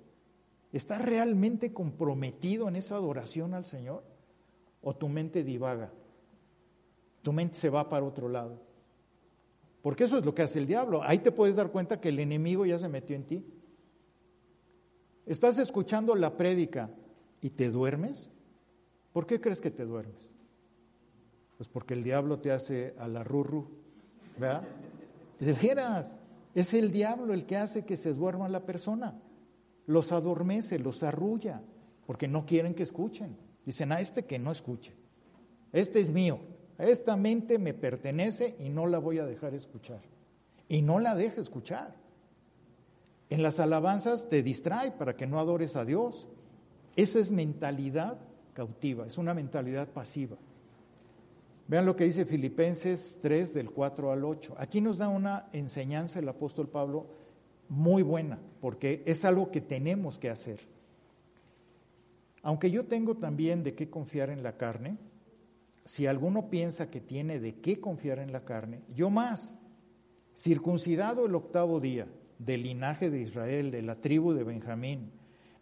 [0.71, 4.03] ¿Estás realmente comprometido en esa adoración al Señor?
[4.83, 5.91] ¿O tu mente divaga?
[7.23, 8.61] Tu mente se va para otro lado.
[9.81, 11.01] Porque eso es lo que hace el diablo.
[11.03, 13.45] Ahí te puedes dar cuenta que el enemigo ya se metió en ti.
[15.25, 16.89] Estás escuchando la prédica
[17.41, 18.29] y te duermes.
[19.13, 20.29] ¿Por qué crees que te duermes?
[21.57, 23.67] Pues porque el diablo te hace a la rurru,
[24.37, 24.63] ¿verdad?
[25.39, 26.15] De veras,
[26.53, 29.19] es el diablo el que hace que se duerma la persona.
[29.87, 31.61] Los adormece, los arrulla,
[32.05, 33.37] porque no quieren que escuchen.
[33.65, 34.93] Dicen, a este que no escuche.
[35.71, 36.39] Este es mío.
[36.81, 40.01] Esta mente me pertenece y no la voy a dejar escuchar.
[40.67, 41.95] Y no la deja escuchar.
[43.29, 46.27] En las alabanzas te distrae para que no adores a Dios.
[46.95, 48.17] Eso es mentalidad
[48.53, 50.37] cautiva, es una mentalidad pasiva.
[51.67, 54.55] Vean lo que dice Filipenses 3 del 4 al 8.
[54.57, 57.07] Aquí nos da una enseñanza el apóstol Pablo
[57.69, 60.59] muy buena, porque es algo que tenemos que hacer.
[62.43, 64.97] Aunque yo tengo también de qué confiar en la carne,
[65.85, 69.53] si alguno piensa que tiene de qué confiar en la carne, yo más,
[70.35, 72.07] circuncidado el octavo día,
[72.39, 75.11] del linaje de Israel, de la tribu de Benjamín,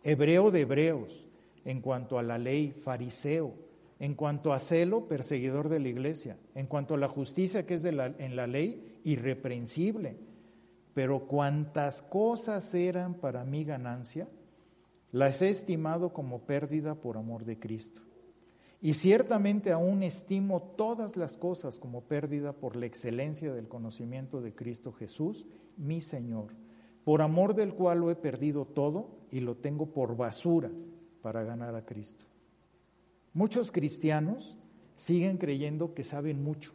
[0.04, 1.28] hebreo de hebreos,
[1.66, 3.54] en cuanto a la ley, fariseo,
[4.00, 7.84] en cuanto a celo, perseguidor de la iglesia, en cuanto a la justicia que es
[7.84, 10.18] en la ley, irreprensible.
[10.94, 14.30] Pero cuantas cosas eran para mi ganancia,
[15.12, 18.02] las he estimado como pérdida por amor de Cristo.
[18.82, 24.56] Y ciertamente aún estimo todas las cosas como pérdida por la excelencia del conocimiento de
[24.56, 25.46] Cristo Jesús,
[25.78, 26.54] mi Señor
[27.10, 30.70] por amor del cual lo he perdido todo y lo tengo por basura
[31.24, 32.24] para ganar a Cristo.
[33.34, 34.60] Muchos cristianos
[34.96, 36.72] siguen creyendo que saben mucho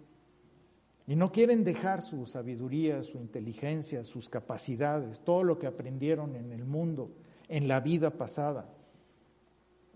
[1.06, 6.50] y no quieren dejar su sabiduría, su inteligencia, sus capacidades, todo lo que aprendieron en
[6.50, 7.12] el mundo,
[7.48, 8.68] en la vida pasada.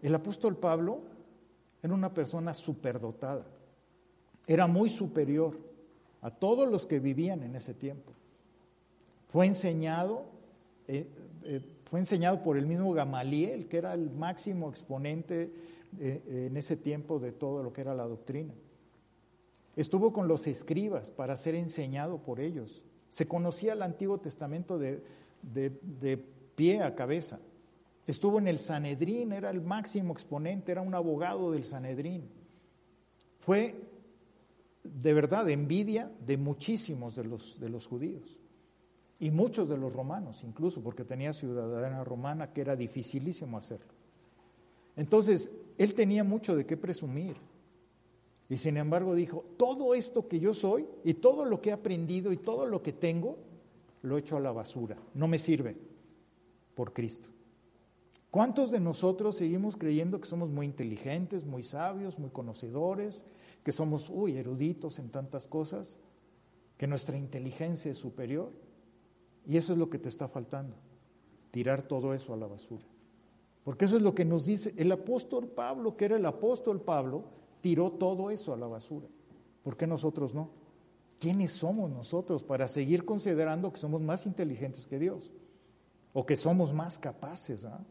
[0.02, 1.00] El apóstol Pablo
[1.92, 3.46] una persona superdotada,
[4.46, 5.58] era muy superior
[6.22, 8.12] a todos los que vivían en ese tiempo.
[9.28, 10.24] Fue enseñado,
[10.86, 11.06] eh,
[11.44, 15.52] eh, fue enseñado por el mismo Gamaliel, que era el máximo exponente
[16.00, 18.54] eh, en ese tiempo de todo lo que era la doctrina.
[19.76, 22.82] Estuvo con los escribas para ser enseñado por ellos.
[23.10, 25.02] Se conocía el Antiguo Testamento de,
[25.42, 26.16] de
[26.56, 27.38] pie a cabeza.
[28.08, 32.26] Estuvo en el Sanedrín, era el máximo exponente, era un abogado del Sanedrín.
[33.40, 33.74] Fue
[34.82, 38.38] de verdad envidia de muchísimos de los, de los judíos
[39.20, 43.92] y muchos de los romanos, incluso porque tenía ciudadanía romana que era dificilísimo hacerlo.
[44.96, 47.36] Entonces, él tenía mucho de qué presumir.
[48.48, 52.32] Y sin embargo dijo, todo esto que yo soy y todo lo que he aprendido
[52.32, 53.36] y todo lo que tengo,
[54.00, 54.96] lo he hecho a la basura.
[55.12, 55.76] No me sirve
[56.74, 57.28] por Cristo.
[58.30, 63.24] ¿Cuántos de nosotros seguimos creyendo que somos muy inteligentes, muy sabios, muy conocedores,
[63.64, 65.98] que somos, uy, eruditos en tantas cosas,
[66.76, 68.52] que nuestra inteligencia es superior?
[69.46, 70.76] Y eso es lo que te está faltando,
[71.50, 72.84] tirar todo eso a la basura.
[73.64, 77.24] Porque eso es lo que nos dice el apóstol Pablo, que era el apóstol Pablo,
[77.62, 79.06] tiró todo eso a la basura.
[79.62, 80.50] ¿Por qué nosotros no?
[81.18, 85.32] ¿Quiénes somos nosotros para seguir considerando que somos más inteligentes que Dios?
[86.12, 87.64] O que somos más capaces.
[87.64, 87.84] ¿ah?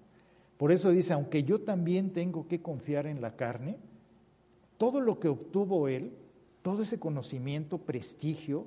[0.57, 3.77] Por eso dice, aunque yo también tengo que confiar en la carne,
[4.77, 6.13] todo lo que obtuvo él,
[6.61, 8.65] todo ese conocimiento, prestigio,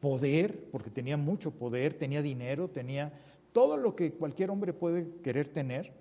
[0.00, 3.12] poder, porque tenía mucho poder, tenía dinero, tenía
[3.52, 5.92] todo lo que cualquier hombre puede querer tener,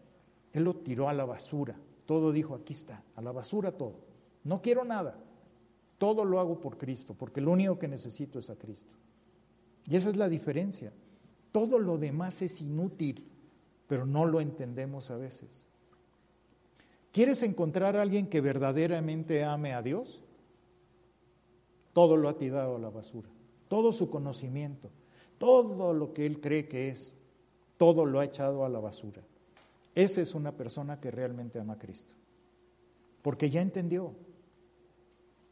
[0.54, 1.76] él lo tiró a la basura.
[2.06, 3.96] Todo dijo, aquí está, a la basura todo.
[4.44, 5.18] No quiero nada.
[5.98, 8.96] Todo lo hago por Cristo, porque lo único que necesito es a Cristo.
[9.88, 10.92] Y esa es la diferencia.
[11.52, 13.28] Todo lo demás es inútil,
[13.92, 15.68] pero no lo entendemos a veces.
[17.12, 20.24] ¿Quieres encontrar a alguien que verdaderamente ame a Dios?
[21.92, 23.28] Todo lo ha tirado a la basura
[23.72, 24.90] todo su conocimiento,
[25.38, 27.16] todo lo que él cree que es,
[27.78, 29.22] todo lo ha echado a la basura.
[29.96, 32.14] Esa es una persona que realmente ama a Cristo,
[33.22, 34.14] porque ya entendió.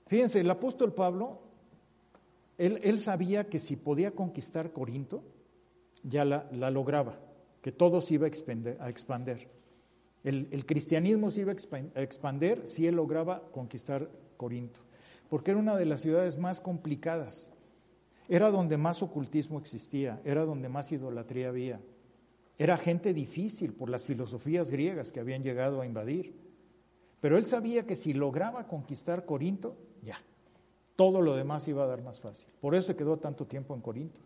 [0.07, 1.39] Fíjense, el apóstol Pablo,
[2.57, 5.23] él, sabía que si podía conquistar Corinto,
[6.03, 7.21] ya la, lograba,
[7.61, 9.47] que todo se iba a expandir.
[10.23, 14.79] El, el, cristianismo se iba a expandir si él lograba conquistar Corinto,
[15.29, 17.53] porque era una de las ciudades más complicadas
[18.29, 21.81] era donde más ocultismo existía, era donde más idolatría había.
[22.59, 26.35] Era gente difícil por las filosofías griegas que habían llegado a invadir.
[27.21, 30.21] Pero él sabía que si lograba conquistar Corinto, ya,
[30.95, 32.47] todo lo demás iba a dar más fácil.
[32.61, 34.19] Por eso se quedó tanto tiempo en Corinto.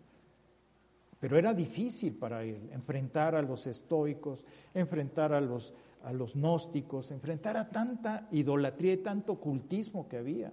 [1.24, 7.12] Pero era difícil para él enfrentar a los estoicos, enfrentar a los, a los gnósticos,
[7.12, 10.52] enfrentar a tanta idolatría y tanto ocultismo que había.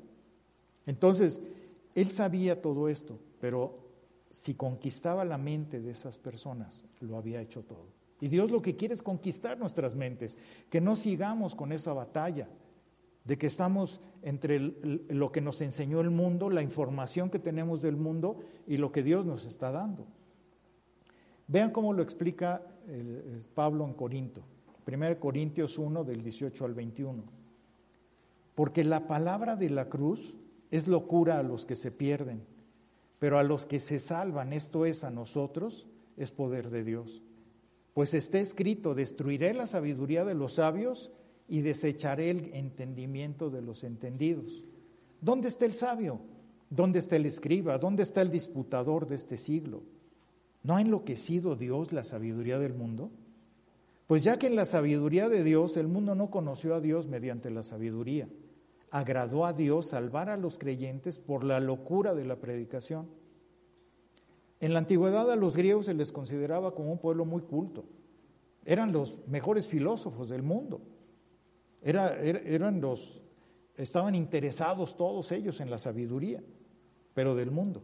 [0.87, 1.41] Entonces,
[1.97, 3.81] él sabía todo esto, pero
[4.31, 7.89] si conquistaba la mente de esas personas, lo había hecho todo.
[8.21, 10.39] Y Dios lo que quiere es conquistar nuestras mentes,
[10.71, 12.49] que no sigamos con esa batalla,
[13.25, 17.97] de que estamos entre lo que nos enseñó el mundo, la información que tenemos del
[17.97, 18.37] mundo
[18.69, 20.07] y lo que Dios nos está dando.
[21.51, 22.63] Vean cómo lo explica
[23.57, 24.43] Pablo en Corinto,
[24.87, 27.25] 1 Corintios 1 del 18 al 21.
[28.55, 30.39] Porque la palabra de la cruz
[30.71, 32.45] es locura a los que se pierden,
[33.19, 37.21] pero a los que se salvan, esto es a nosotros, es poder de Dios.
[37.95, 41.11] Pues está escrito, destruiré la sabiduría de los sabios
[41.49, 44.63] y desecharé el entendimiento de los entendidos.
[45.21, 46.21] ¿Dónde está el sabio?
[46.71, 47.77] ¿Dónde está el escriba?
[47.79, 49.83] ¿Dónde está el disputador de este siglo?
[50.63, 53.11] ¿No ha enloquecido Dios la sabiduría del mundo?
[54.07, 57.51] Pues ya que en la sabiduría de Dios el mundo no conoció a Dios mediante
[57.51, 58.29] la sabiduría,
[58.91, 63.09] agradó a Dios salvar a los creyentes por la locura de la predicación.
[64.59, 67.85] En la antigüedad a los griegos se les consideraba como un pueblo muy culto.
[68.65, 70.83] Eran los mejores filósofos del mundo.
[71.81, 73.23] Era, eran los,
[73.77, 76.43] estaban interesados todos ellos en la sabiduría,
[77.15, 77.81] pero del mundo.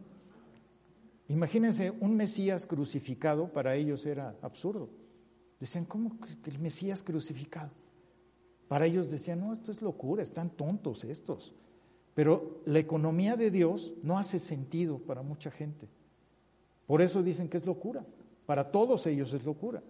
[1.29, 4.89] Imagínense, un Mesías crucificado para ellos era absurdo.
[5.59, 7.71] Decían, ¿cómo que el Mesías crucificado?
[8.67, 11.53] Para ellos decían, no, esto es locura, están tontos estos.
[12.13, 15.87] Pero la economía de Dios no hace sentido para mucha gente.
[16.85, 18.05] Por eso dicen que es locura.
[18.45, 19.83] Para todos ellos es locura.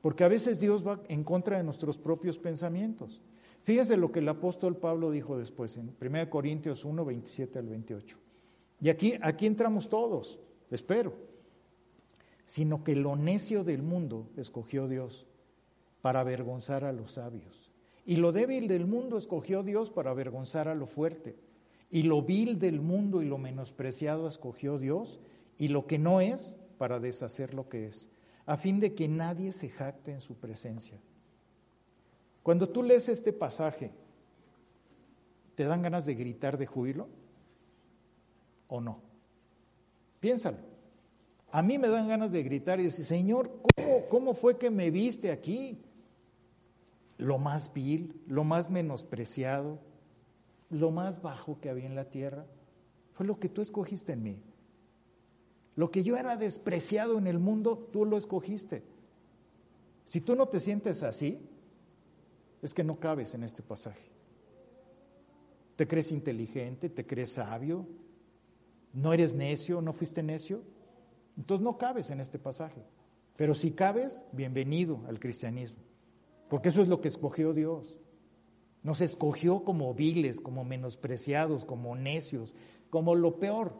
[0.00, 3.20] Porque a veces Dios va en contra de nuestros propios pensamientos.
[3.64, 8.18] Fíjense lo que el apóstol Pablo dijo después en 1 Corintios 1, 27 al 28.
[8.80, 10.40] Y aquí, aquí entramos todos,
[10.76, 11.14] espero.
[12.46, 15.26] Sino que lo necio del mundo escogió Dios
[16.00, 17.70] para avergonzar a los sabios.
[18.04, 21.36] Y lo débil del mundo escogió Dios para avergonzar a lo fuerte.
[21.90, 25.20] Y lo vil del mundo y lo menospreciado escogió Dios.
[25.58, 28.08] Y lo que no es para deshacer lo que es
[28.46, 30.98] a fin de que nadie se jacte en su presencia.
[32.42, 33.92] Cuando tú lees este pasaje,
[35.54, 37.08] ¿te dan ganas de gritar de júbilo
[38.68, 39.00] o no?
[40.22, 40.58] Piénsalo.
[41.50, 44.88] A mí me dan ganas de gritar y decir, Señor, ¿cómo, ¿cómo fue que me
[44.92, 45.82] viste aquí?
[47.18, 49.80] Lo más vil, lo más menospreciado,
[50.70, 52.46] lo más bajo que había en la tierra,
[53.14, 54.42] fue lo que tú escogiste en mí.
[55.74, 58.84] Lo que yo era despreciado en el mundo, tú lo escogiste.
[60.04, 61.40] Si tú no te sientes así,
[62.62, 64.08] es que no cabes en este pasaje.
[65.74, 66.88] ¿Te crees inteligente?
[66.88, 67.88] ¿Te crees sabio?
[68.92, 69.80] ¿No eres necio?
[69.80, 70.62] ¿No fuiste necio?
[71.36, 72.82] Entonces no cabes en este pasaje.
[73.36, 75.78] Pero si cabes, bienvenido al cristianismo.
[76.48, 77.98] Porque eso es lo que escogió Dios.
[78.82, 82.54] Nos escogió como viles, como menospreciados, como necios,
[82.90, 83.72] como lo peor.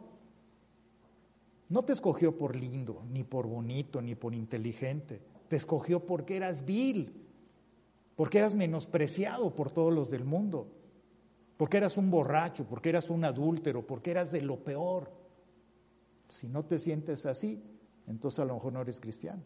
[1.69, 5.21] No te escogió por lindo, ni por bonito, ni por inteligente.
[5.49, 7.13] Te escogió porque eras vil,
[8.15, 10.67] porque eras menospreciado por todos los del mundo,
[11.57, 15.11] porque eras un borracho, porque eras un adúltero, porque eras de lo peor.
[16.29, 17.63] Si no te sientes así,
[18.07, 19.43] entonces a lo mejor no eres cristiano.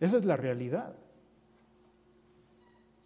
[0.00, 0.96] Esa es la realidad.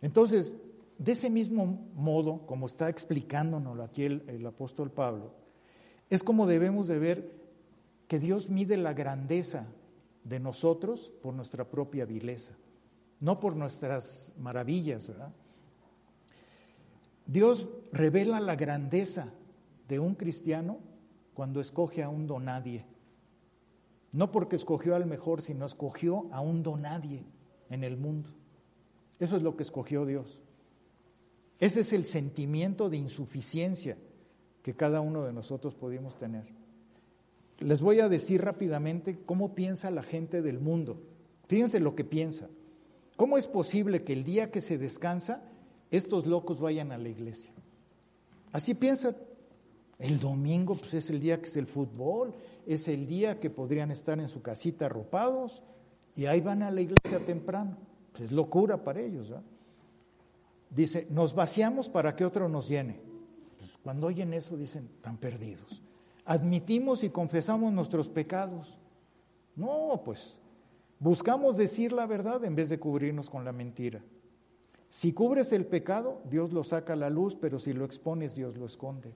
[0.01, 0.57] Entonces,
[0.99, 5.35] de ese mismo modo, como está explicándonos aquí el, apóstol Pablo,
[6.09, 7.33] es como debemos de ver
[8.09, 9.67] que Dios mide la grandeza
[10.25, 12.55] de nosotros por nuestra propia vileza,
[13.21, 15.33] no por nuestras maravillas, ¿verdad?
[17.27, 19.33] Dios revela la grandeza
[19.89, 20.79] de un cristiano
[21.35, 22.85] cuando escoge a un donadie.
[24.13, 27.25] No porque escogió al mejor, sino escogió a un donadie
[27.69, 28.31] en el mundo.
[29.19, 30.41] Eso es lo que escogió Dios.
[31.59, 33.97] Ese es el sentimiento de insuficiencia
[34.63, 36.45] que cada uno de nosotros podemos tener.
[37.59, 41.03] Les voy a decir rápidamente cómo piensa la gente del mundo.
[41.49, 42.49] Fíjense lo que piensa.
[43.17, 45.43] ¿Cómo es posible que el día que se descansa,
[45.97, 47.51] estos locos vayan a la iglesia?
[48.53, 49.17] Así piensan.
[49.99, 52.35] El domingo pues, es el día que es el fútbol,
[52.67, 55.63] es el día que podrían estar en su casita arropados
[56.15, 57.77] y ahí van a la iglesia temprano.
[58.13, 59.33] Pues, es locura para ellos.
[60.69, 63.01] Dice, nos vaciamos para que otro nos llene.
[63.57, 65.83] Pues cuando oyen eso dicen, están perdidos
[66.27, 68.77] admitimos y confesamos nuestros pecados.
[69.55, 70.37] No, pues
[70.99, 74.03] buscamos decir la verdad en vez de cubrirnos con la mentira.
[74.89, 78.57] Si cubres el pecado, Dios lo saca a la luz, pero si lo expones, Dios
[78.57, 79.13] lo esconde.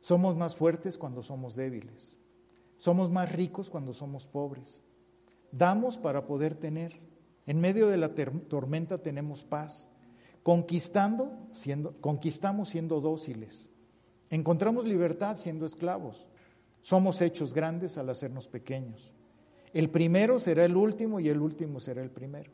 [0.00, 2.16] Somos más fuertes cuando somos débiles.
[2.76, 4.82] Somos más ricos cuando somos pobres.
[5.52, 6.98] Damos para poder tener.
[7.46, 9.88] En medio de la tormenta tenemos paz.
[10.42, 11.30] Conquistando,
[12.00, 13.68] conquistamos siendo dóciles.
[14.30, 16.26] Encontramos libertad siendo esclavos.
[16.80, 19.12] Somos hechos grandes al hacernos pequeños.
[19.72, 22.50] El primero será el último y el último será el primero.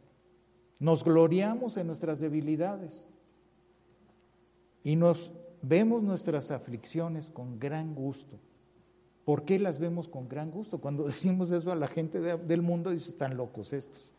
[0.79, 3.09] Nos gloriamos en nuestras debilidades.
[4.85, 8.39] y nos vemos nuestras aflicciones con gran gusto.
[9.24, 10.79] ¿Por qué las vemos con gran gusto?
[10.79, 14.11] Cuando decimos eso a la gente del mundo, dice, están locos estos.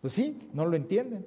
[0.00, 1.26] Pues sí, no lo entienden.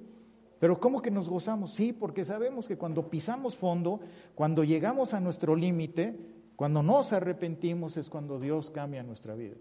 [0.60, 1.72] Pero ¿cómo que nos gozamos?
[1.72, 4.00] Sí, porque sabemos que cuando pisamos fondo,
[4.34, 6.18] cuando llegamos a nuestro límite,
[6.56, 9.58] cuando nos arrepentimos es cuando Dios cambia nuestra vida.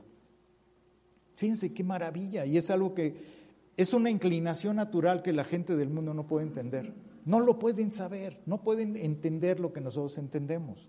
[1.35, 2.47] Fíjense qué maravilla.
[2.47, 3.42] Y es algo que
[3.77, 6.93] es una inclinación natural que la gente del mundo no puede entender.
[7.25, 10.89] No lo pueden saber, no pueden entender lo que nosotros entendemos.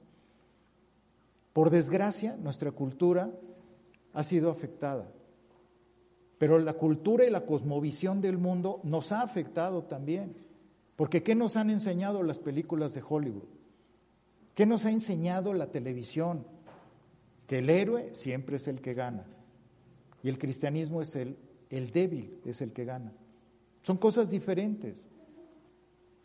[1.53, 3.31] Por desgracia, nuestra cultura
[4.13, 5.07] ha sido afectada.
[6.39, 10.36] Pero la cultura y la cosmovisión del mundo nos ha afectado también.
[10.95, 13.47] Porque ¿qué nos han enseñado las películas de Hollywood?
[14.55, 16.45] ¿Qué nos ha enseñado la televisión?
[17.47, 19.25] Que el héroe siempre es el que gana.
[20.23, 21.38] Y el cristianismo es el,
[21.78, 23.11] el débil, es el que gana.
[23.82, 25.07] Son cosas diferentes.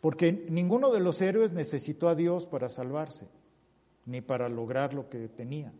[0.01, 3.27] Porque ninguno de los héroes necesitó a Dios para salvarse,
[4.05, 5.73] ni para lograr lo que tenía.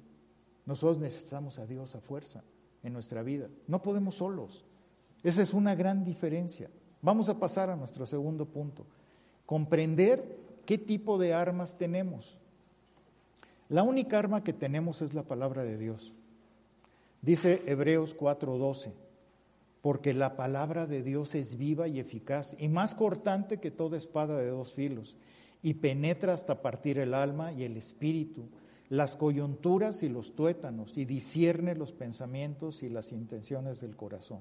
[0.66, 2.44] Nosotros necesitamos a Dios a fuerza
[2.84, 3.48] en nuestra vida.
[3.68, 4.66] No podemos solos.
[5.24, 6.70] Esa es una gran diferencia.
[7.02, 8.86] Vamos a pasar a nuestro segundo punto.
[9.46, 12.38] Comprender qué tipo de armas tenemos.
[13.70, 16.12] La única arma que tenemos es la palabra de Dios.
[17.22, 19.09] Dice Hebreos 4:12
[19.82, 24.38] porque la palabra de Dios es viva y eficaz y más cortante que toda espada
[24.38, 25.16] de dos filos
[25.62, 28.44] y penetra hasta partir el alma y el espíritu,
[28.90, 34.40] las coyunturas y los tuétanos y discierne los pensamientos y las intenciones del corazón.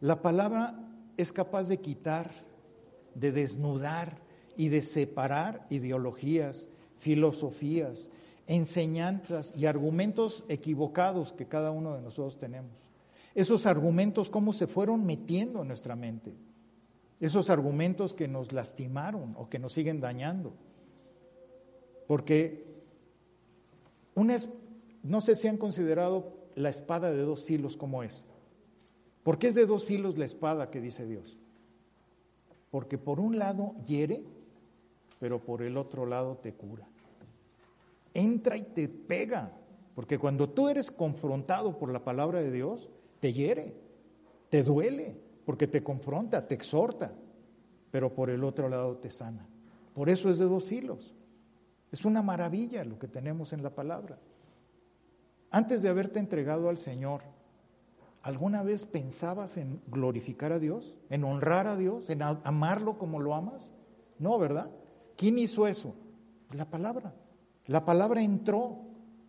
[0.00, 0.74] La palabra
[1.16, 2.30] es capaz de quitar,
[3.14, 4.18] de desnudar
[4.56, 6.68] y de separar ideologías,
[6.98, 8.10] filosofías,
[8.46, 12.84] enseñanzas y argumentos equivocados que cada uno de nosotros tenemos
[13.34, 16.34] esos argumentos, cómo se fueron metiendo en nuestra mente,
[17.20, 20.52] esos argumentos que nos lastimaron o que nos siguen dañando.
[22.06, 22.64] Porque
[24.14, 24.36] una
[25.04, 28.24] no sé si han considerado la espada de dos filos como es.
[29.22, 31.36] ¿Por qué es de dos filos la espada que dice Dios?
[32.70, 34.22] Porque por un lado hiere,
[35.20, 36.88] pero por el otro lado te cura.
[38.14, 39.52] Entra y te pega,
[39.94, 42.88] porque cuando tú eres confrontado por la palabra de Dios,
[43.24, 43.74] te hiere,
[44.50, 47.10] te duele, porque te confronta, te exhorta,
[47.90, 49.48] pero por el otro lado te sana.
[49.94, 51.14] Por eso es de dos filos.
[51.90, 54.18] Es una maravilla lo que tenemos en la palabra.
[55.50, 57.22] Antes de haberte entregado al Señor,
[58.20, 63.34] ¿alguna vez pensabas en glorificar a Dios, en honrar a Dios, en amarlo como lo
[63.34, 63.72] amas?
[64.18, 64.70] No, ¿verdad?
[65.16, 65.94] ¿Quién hizo eso?
[66.52, 67.14] La palabra.
[67.68, 68.82] La palabra entró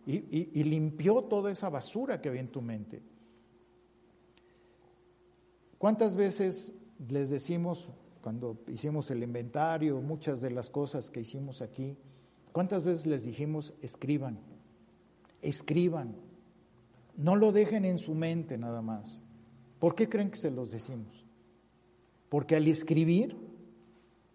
[0.04, 3.15] y, limpió toda esa basura que había en tu mente.
[5.78, 6.74] ¿Cuántas veces
[7.08, 7.88] les decimos,
[8.22, 11.96] cuando hicimos el inventario, muchas de las cosas que hicimos aquí,
[12.52, 14.38] cuántas veces les dijimos, escriban,
[15.42, 16.16] escriban,
[17.16, 19.22] no lo dejen en su mente nada más?
[19.78, 21.24] ¿Por qué creen que se los decimos?
[22.30, 23.36] Porque al escribir,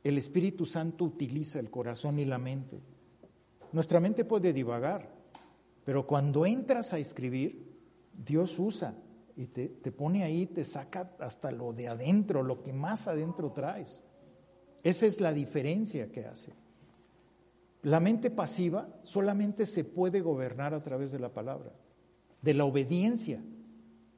[0.03, 2.79] el Espíritu Santo utiliza el corazón y la mente.
[3.71, 5.09] Nuestra mente puede divagar,
[5.85, 7.71] pero cuando entras a escribir,
[8.13, 8.95] Dios usa
[9.35, 14.03] y te, pone ahí, te saca hasta lo de adentro, lo que más adentro traes.
[14.83, 16.53] Esa es la diferencia que hace.
[17.83, 21.71] La mente pasiva solamente se puede gobernar a través de la palabra,
[22.41, 23.43] de la obediencia.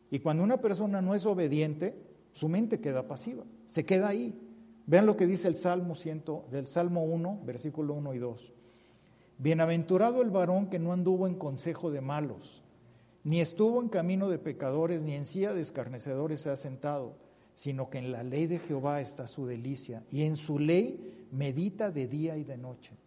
[0.10, 1.96] Y cuando una persona no es obediente,
[2.32, 4.40] su mente queda pasiva, se queda ahí.
[4.86, 5.94] Vean lo que dice el Salmo
[6.52, 8.54] del Salmo 1, versículo 1 y 2.
[9.38, 12.63] Bienaventurado el varón que no anduvo en consejo de malos
[13.24, 17.16] ni estuvo en camino de pecadores, ni en silla de escarnecedores se ha sentado,
[17.56, 21.92] sino que en la ley de Jehová está su delicia, y en su ley medita
[21.92, 22.98] de día y de noche.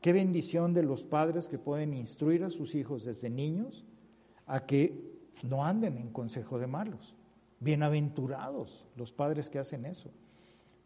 [0.00, 3.84] Qué bendición de los padres que pueden instruir a sus hijos desde niños
[4.46, 5.12] a que
[5.44, 7.14] no anden en consejo de malos.
[7.60, 10.10] Bienaventurados los padres que hacen eso.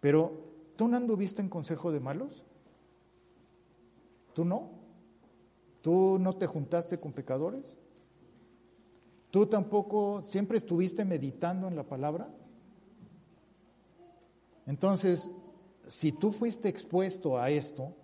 [0.00, 0.32] Pero,
[0.76, 2.44] ¿tú no anduviste en consejo de malos?
[4.34, 4.70] ¿Tú no?
[5.80, 7.78] ¿Tú no te juntaste con pecadores?
[9.36, 12.26] ¿Tú tampoco siempre estuviste meditando en la palabra?
[14.66, 15.30] Entonces,
[15.86, 17.94] si tú fuiste expuesto a esto,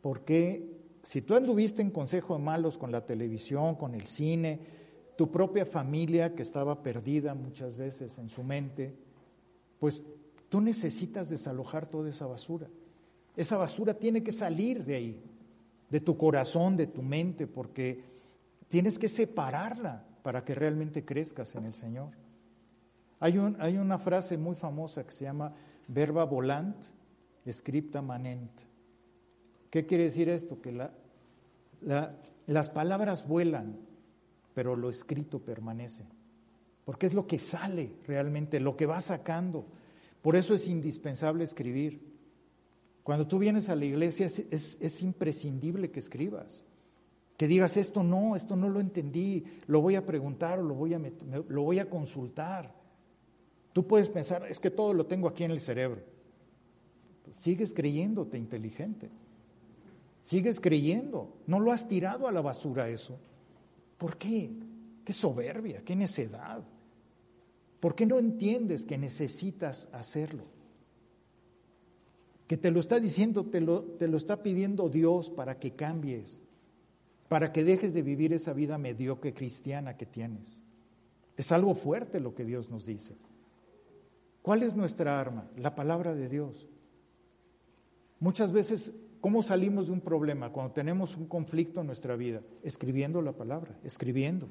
[0.00, 0.70] ¿por qué?
[1.02, 4.60] Si tú anduviste en consejo de malos con la televisión, con el cine,
[5.16, 8.94] tu propia familia que estaba perdida muchas veces en su mente,
[9.80, 10.04] pues
[10.48, 12.68] tú necesitas desalojar toda esa basura.
[13.36, 15.20] Esa basura tiene que salir de ahí,
[15.90, 18.04] de tu corazón, de tu mente, porque
[18.68, 22.10] tienes que separarla para que realmente crezcas en el Señor.
[23.18, 25.54] Hay, un, hay una frase muy famosa que se llama
[25.88, 26.76] verba volant,
[27.50, 28.50] scripta manent.
[29.70, 30.60] ¿Qué quiere decir esto?
[30.60, 30.90] Que
[32.46, 33.78] las palabras vuelan,
[34.54, 36.04] pero lo escrito permanece.
[36.84, 39.66] Porque es lo que sale realmente, lo que va sacando.
[40.22, 42.10] Por eso es indispensable escribir.
[43.02, 46.64] Cuando tú vienes a la iglesia es, imprescindible que escribas.
[47.40, 50.92] Que digas esto no, esto no lo entendí, lo voy a preguntar o lo voy
[50.92, 51.00] a,
[51.48, 52.70] lo voy a consultar.
[53.72, 56.02] Tú puedes pensar, es que todo lo tengo aquí en el cerebro.
[57.32, 59.08] Sigues creyéndote inteligente.
[60.22, 61.32] Sigues creyendo.
[61.46, 63.18] No lo has tirado a la basura eso.
[63.96, 64.50] ¿Por qué?
[65.02, 66.62] Qué soberbia, qué necedad.
[67.80, 70.44] ¿Por qué no entiendes que necesitas hacerlo?
[72.46, 76.42] Que te lo está diciendo, te lo, te lo está pidiendo Dios para que cambies,
[77.30, 80.60] para que dejes de vivir esa vida mediocre cristiana que tienes.
[81.36, 83.16] Es algo fuerte lo que Dios nos dice.
[84.42, 85.48] ¿Cuál es nuestra arma?
[85.56, 86.66] La palabra de Dios.
[88.18, 92.42] Muchas veces, ¿cómo salimos de un problema cuando tenemos un conflicto en nuestra vida?
[92.64, 94.48] Escribiendo la palabra, escribiendo.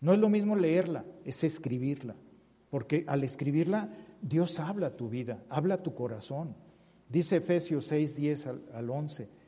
[0.00, 2.16] No es lo mismo leerla, es escribirla.
[2.70, 3.90] Porque al escribirla,
[4.22, 6.56] Dios habla tu vida, habla tu corazón.
[7.10, 9.41] Dice Efesios 6, 10 al, 11.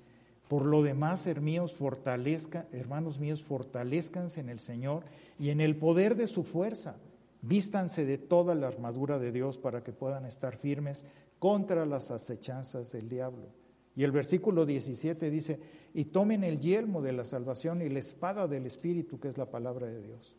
[0.49, 5.05] Por lo demás, hermanos, fortalezca, hermanos míos, fortalezcanse en el Señor
[5.38, 6.97] y en el poder de su fuerza.
[7.40, 11.05] Vístanse de toda la armadura de Dios para que puedan estar firmes
[11.38, 13.49] contra las acechanzas del diablo.
[13.97, 15.61] Y el versículo 17 dice,
[15.92, 19.51] y tomen el yelmo de la salvación y la espada del Espíritu, que es la
[19.51, 20.34] palabra de Dios.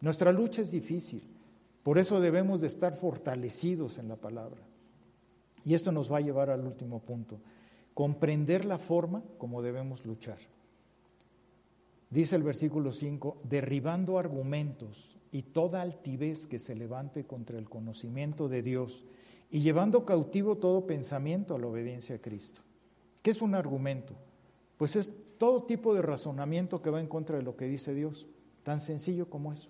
[0.00, 1.22] Nuestra lucha es difícil,
[1.82, 4.62] por eso debemos de estar fortalecidos en la palabra.
[5.64, 7.40] Y esto nos va a llevar al último punto,
[7.94, 10.38] comprender la forma como debemos luchar.
[12.10, 18.48] Dice el versículo 5, derribando argumentos y toda altivez que se levante contra el conocimiento
[18.48, 19.04] de Dios
[19.50, 22.60] y llevando cautivo todo pensamiento a la obediencia a Cristo.
[23.22, 24.14] ¿Qué es un argumento?
[24.76, 28.26] Pues es todo tipo de razonamiento que va en contra de lo que dice Dios,
[28.62, 29.68] tan sencillo como eso.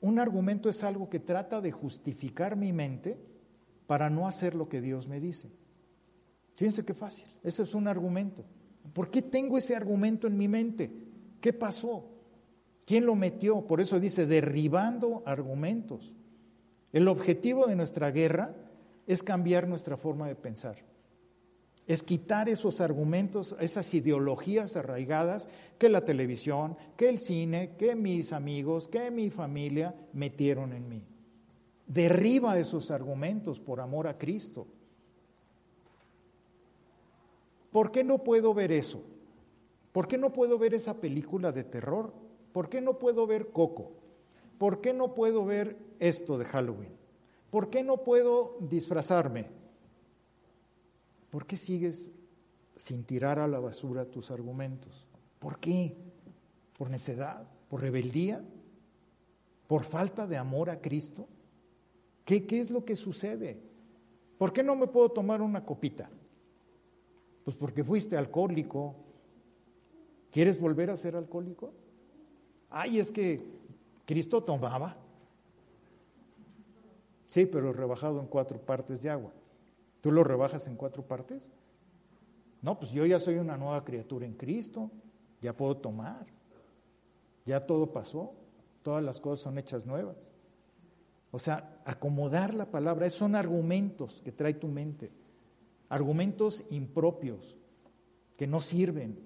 [0.00, 3.18] Un argumento es algo que trata de justificar mi mente
[3.86, 5.50] para no hacer lo que Dios me dice.
[6.54, 8.44] Fíjense qué fácil, eso es un argumento.
[8.92, 10.90] ¿Por qué tengo ese argumento en mi mente?
[11.40, 12.08] ¿Qué pasó?
[12.84, 13.66] ¿Quién lo metió?
[13.66, 16.14] Por eso dice, derribando argumentos.
[16.92, 18.54] El objetivo de nuestra guerra
[19.06, 20.76] es cambiar nuestra forma de pensar
[21.86, 25.48] es quitar esos argumentos, esas ideologías arraigadas
[25.78, 31.04] que la televisión, que el cine, que mis amigos, que mi familia metieron en mí.
[31.86, 34.66] Derriba esos argumentos por amor a Cristo.
[37.72, 39.02] ¿Por qué no puedo ver eso?
[39.92, 42.12] ¿Por qué no puedo ver esa película de terror?
[42.52, 43.92] ¿Por qué no puedo ver Coco?
[44.58, 46.92] ¿Por qué no puedo ver esto de Halloween?
[47.50, 49.46] ¿Por qué no puedo disfrazarme?
[51.30, 52.12] ¿Por qué sigues
[52.76, 55.06] sin tirar a la basura tus argumentos?
[55.38, 55.96] ¿Por qué?
[56.76, 57.46] ¿Por necedad?
[57.68, 58.44] ¿Por rebeldía?
[59.66, 61.26] ¿Por falta de amor a Cristo?
[62.24, 63.58] ¿Qué, qué es lo que sucede?
[64.36, 66.10] ¿Por qué no me puedo tomar una copita?
[67.44, 68.94] Pues porque fuiste alcohólico.
[70.30, 71.72] ¿Quieres volver a ser alcohólico?
[72.70, 73.44] Ay, es que
[74.06, 74.96] Cristo tomaba.
[77.26, 79.32] Sí, pero rebajado en cuatro partes de agua.
[80.00, 81.50] ¿Tú lo rebajas en cuatro partes?
[82.60, 84.90] No, pues yo ya soy una nueva criatura en Cristo,
[85.40, 86.26] ya puedo tomar,
[87.44, 88.34] ya todo pasó,
[88.82, 90.30] todas las cosas son hechas nuevas.
[91.30, 95.10] O sea, acomodar la palabra, son argumentos que trae tu mente,
[95.92, 97.54] argumentos impropios,
[98.38, 99.18] que no sirven.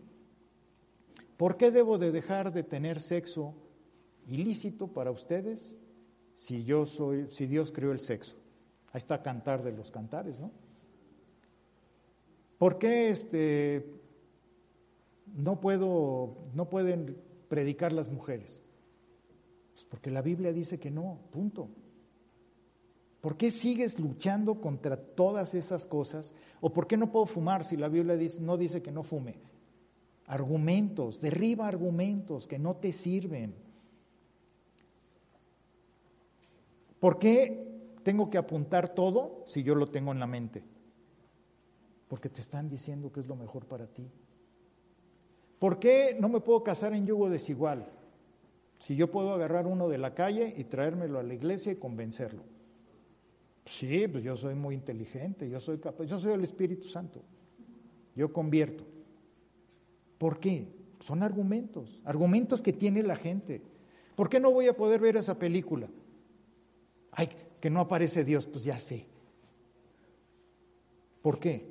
[1.36, 3.54] ¿Por qué debo de dejar de tener sexo
[4.26, 5.76] ilícito para ustedes
[6.34, 8.34] si yo soy, si Dios creó el sexo?
[8.92, 10.50] Ahí está cantar de los cantares, ¿no?
[12.58, 13.88] ¿Por qué este,
[15.36, 18.60] no, puedo, no pueden predicar las mujeres?
[19.72, 21.68] Pues porque la Biblia dice que no, punto.
[23.26, 26.32] ¿Por qué sigues luchando contra todas esas cosas?
[26.60, 29.40] ¿O por qué no puedo fumar si la Biblia no dice que no fume?
[30.26, 33.52] Argumentos, derriba argumentos que no te sirven.
[37.00, 40.62] ¿Por qué tengo que apuntar todo si yo lo tengo en la mente?
[42.06, 44.08] Porque te están diciendo que es lo mejor para ti.
[45.58, 47.90] ¿Por qué no me puedo casar en yugo desigual?
[48.78, 52.54] Si yo puedo agarrar uno de la calle y traérmelo a la iglesia y convencerlo.
[53.66, 57.20] Sí, pues yo soy muy inteligente, yo soy capaz, yo soy el Espíritu Santo.
[58.14, 58.84] Yo convierto.
[60.18, 60.68] ¿Por qué?
[61.00, 63.60] Son argumentos, argumentos que tiene la gente.
[64.14, 65.88] ¿Por qué no voy a poder ver esa película?
[67.10, 67.28] Ay,
[67.60, 69.06] que no aparece Dios, pues ya sé.
[71.20, 71.66] ¿Por qué?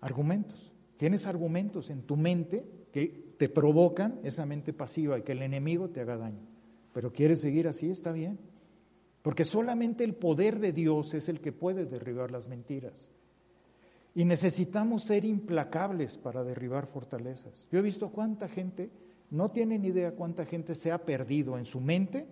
[0.00, 0.72] Argumentos.
[0.96, 5.90] Tienes argumentos en tu mente que te provocan esa mente pasiva y que el enemigo
[5.90, 6.46] te haga daño.
[6.92, 8.38] Pero quieres seguir así, está bien.
[9.26, 13.10] Porque solamente el poder de Dios es el que puede derribar las mentiras.
[14.14, 17.66] Y necesitamos ser implacables para derribar fortalezas.
[17.72, 18.88] Yo he visto cuánta gente,
[19.32, 22.24] no tienen idea cuánta gente se ha perdido en su mente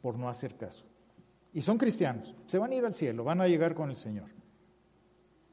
[0.00, 0.84] por no hacer caso.
[1.52, 4.30] Y son cristianos, se van a ir al cielo, van a llegar con el Señor,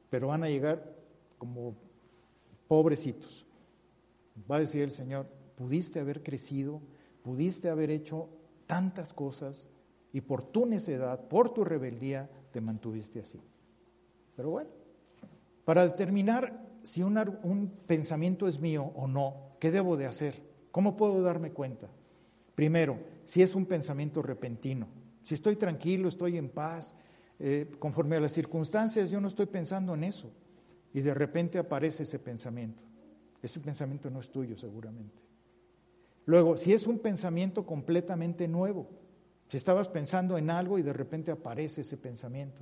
[0.08, 0.94] pero van a llegar
[1.36, 1.74] como
[2.68, 3.44] pobrecitos.
[4.48, 5.26] Va a decir el Señor,
[5.56, 6.80] pudiste haber crecido,
[7.24, 8.28] pudiste haber hecho
[8.68, 9.68] tantas cosas
[10.16, 13.38] y por tu necedad, por tu rebeldía, te mantuviste así.
[14.34, 14.70] Pero bueno,
[15.66, 20.42] para determinar si un, pensamiento es mío o no, ¿qué debo de hacer?
[20.72, 21.88] ¿Cómo puedo darme cuenta?
[22.54, 24.88] Primero, si es un pensamiento repentino,
[25.22, 26.94] si estoy tranquilo, estoy en paz,
[27.38, 30.30] eh, conforme a las circunstancias, yo no estoy pensando en eso.
[30.94, 32.82] Y de repente aparece ese pensamiento.
[33.42, 35.20] Ese pensamiento no es tuyo seguramente.
[36.24, 38.88] Luego, si es un pensamiento completamente nuevo,
[39.48, 42.60] si estabas pensando en algo y de repente aparece ese pensamiento,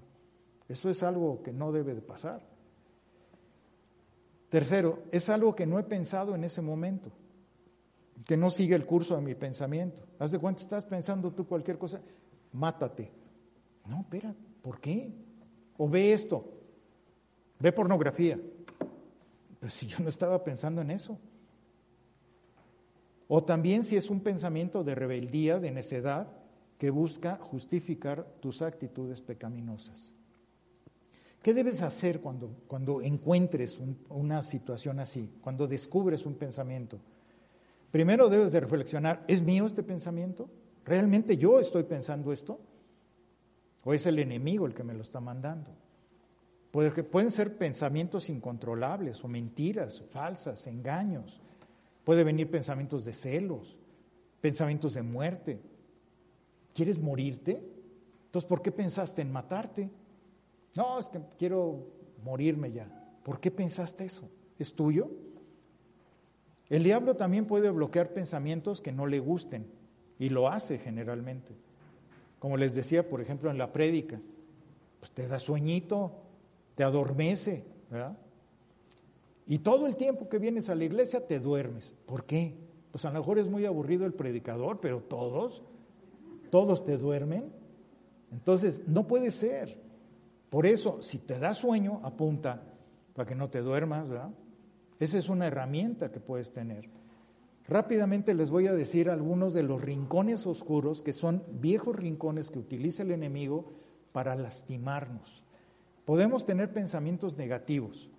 [0.69, 2.43] eso es algo que no debe de pasar.
[4.49, 7.11] Tercero, es algo que no he pensado en ese momento,
[8.25, 10.03] que no sigue el curso de mi pensamiento.
[10.19, 12.01] Haz de cuenta, estás pensando tú cualquier cosa,
[12.53, 13.11] mátate.
[13.87, 15.13] No, espera, ¿por qué?
[15.77, 16.45] O ve esto,
[17.59, 18.39] ve pornografía.
[19.59, 21.19] Pero si yo no estaba pensando en eso.
[23.27, 26.29] O también si es un pensamiento de rebeldía, de necedad,
[26.79, 30.15] que busca justificar tus actitudes pecaminosas.
[31.43, 36.99] ¿Qué debes hacer cuando, cuando encuentres una situación así, cuando descubres un pensamiento?
[37.91, 40.49] Primero debes de reflexionar, ¿es mío este pensamiento?
[40.85, 42.59] ¿Realmente yo estoy pensando esto?
[43.85, 45.71] ¿O es el enemigo el que me lo está mandando?
[46.71, 51.41] Porque pueden ser pensamientos incontrolables o mentiras falsas, engaños.
[52.03, 53.79] Puede venir pensamientos de celos,
[54.41, 55.61] pensamientos de muerte.
[56.75, 57.63] ¿Quieres morirte?
[58.27, 59.91] Entonces, ¿por qué pensaste en matarte?
[60.75, 61.87] No, es que quiero
[62.25, 62.89] morirme ya.
[63.23, 64.29] ¿Por qué pensaste eso?
[64.59, 65.11] ¿Es tuyo?
[66.69, 69.67] El diablo también puede bloquear pensamientos que no le gusten
[70.19, 71.55] y lo hace generalmente.
[72.39, 74.21] Como les decía, por ejemplo, en la prédica,
[74.99, 76.13] pues te da sueñito,
[76.75, 78.19] te adormece, ¿verdad?
[79.47, 81.95] Y todo el tiempo que vienes a la iglesia te duermes.
[82.07, 82.57] ¿Por qué?
[82.91, 85.63] Pues a lo mejor es muy aburrido el predicador, pero todos,
[86.55, 87.51] todos te duermen.
[88.31, 89.77] Entonces, no puede ser.
[90.51, 92.63] Por eso, si te da sueño, apunta
[93.13, 94.31] para que no te duermas, ¿verdad?
[95.01, 96.89] Esa es una herramienta que puedes tener.
[97.67, 102.61] Rápidamente les voy a decir algunos de los rincones oscuros que son viejos rincones que
[102.61, 103.73] utiliza el enemigo
[104.13, 105.43] para lastimarnos.
[106.05, 108.13] Podemos tener pensamientos negativos,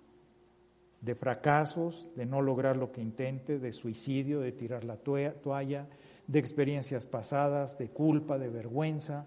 [1.00, 5.88] de fracasos, de no lograr lo que intente, de suicidio, de tirar la toalla,
[6.26, 9.26] de experiencias pasadas, de culpa, de vergüenza,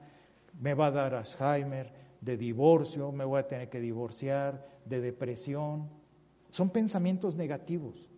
[0.59, 5.89] me va a dar Alzheimer, de divorcio, me voy a tener que divorciar, de depresión.
[6.49, 8.09] Son pensamientos negativos.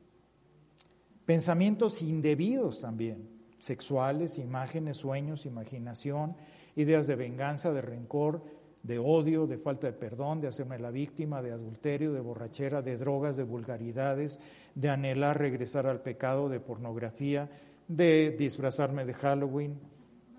[1.26, 3.30] Pensamientos indebidos también,
[3.60, 6.36] sexuales, imágenes, sueños, imaginación,
[6.76, 8.44] ideas de venganza, de rencor,
[8.82, 12.98] de odio, de falta de perdón, de hacerme la víctima, de adulterio, de borrachera, de
[12.98, 14.40] drogas, de vulgaridades,
[14.74, 17.50] de anhelar regresar al pecado, de pornografía,
[17.96, 19.78] de disfrazarme de Halloween,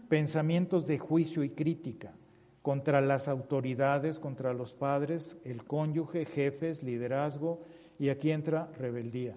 [0.09, 2.15] pensamientos de juicio y crítica,
[2.63, 7.61] contra las autoridades, contra los padres, el cónyuge, jefes, liderazgo,
[7.99, 9.37] y aquí entra rebeldía.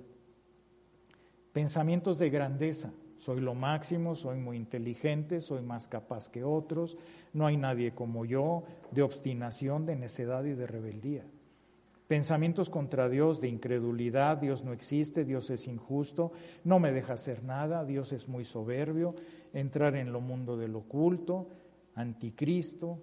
[1.52, 6.98] Pensamientos de grandeza, soy lo máximo, soy muy inteligente, soy más capaz que otros,
[7.34, 11.26] no hay nadie como yo, de obstinación, de necedad y de rebeldía.
[12.08, 16.32] Pensamientos contra Dios, de incredulidad, Dios no existe, Dios es injusto,
[16.64, 19.16] no me deja hacer nada, Dios es muy soberbio,
[19.54, 21.50] entrar en lo mundo del oculto,
[21.96, 23.00] anticristo,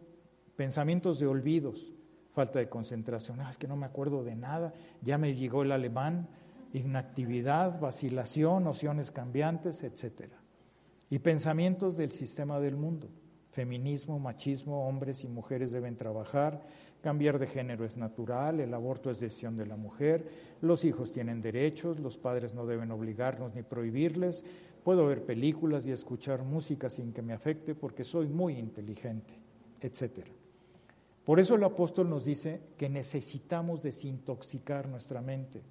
[0.55, 1.93] pensamientos de olvidos,
[2.33, 5.73] falta de concentración, ah, es que no me acuerdo de nada, ya me llegó el
[5.73, 6.29] alemán,
[6.73, 10.31] inactividad, vacilación, nociones cambiantes, etc.
[11.11, 13.09] Y pensamientos del sistema del mundo,
[13.51, 16.63] feminismo, machismo, hombres y mujeres deben trabajar,
[17.03, 20.27] cambiar de género es natural, el aborto es decisión de la mujer,
[20.63, 24.45] los hijos tienen derechos, los padres no deben obligarnos ni prohibirles,
[24.85, 29.35] puedo ver películas y escuchar música sin que me afecte porque soy muy inteligente,
[29.81, 30.31] etcétera.
[31.25, 35.63] Por eso el apóstol nos dice que necesitamos desintoxicar nuestra mente.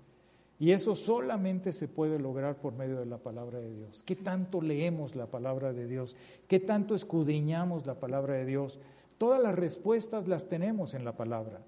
[0.60, 4.04] Y eso solamente se puede lograr por medio de la palabra de Dios.
[4.04, 6.16] ¿Qué tanto leemos la palabra de Dios?
[6.48, 8.80] ¿Qué tanto escudriñamos la palabra de Dios?
[9.22, 11.62] Todas las respuestas las tenemos en la palabra.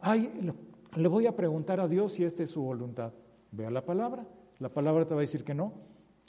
[0.00, 0.28] Ay,
[0.96, 3.12] le voy a preguntar a Dios si esta es su voluntad.
[3.52, 4.26] Vea la palabra.
[4.58, 5.72] La palabra te va a decir que no,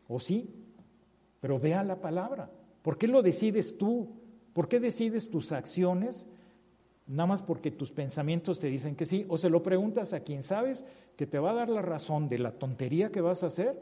[0.07, 0.53] o sí,
[1.39, 2.51] pero vea la palabra.
[2.83, 4.19] ¿Por qué lo decides tú?
[4.53, 6.27] ¿Por qué decides tus acciones?
[7.07, 9.25] Nada más porque tus pensamientos te dicen que sí.
[9.29, 12.37] O se lo preguntas a quien sabes que te va a dar la razón de
[12.37, 13.81] la tontería que vas a hacer,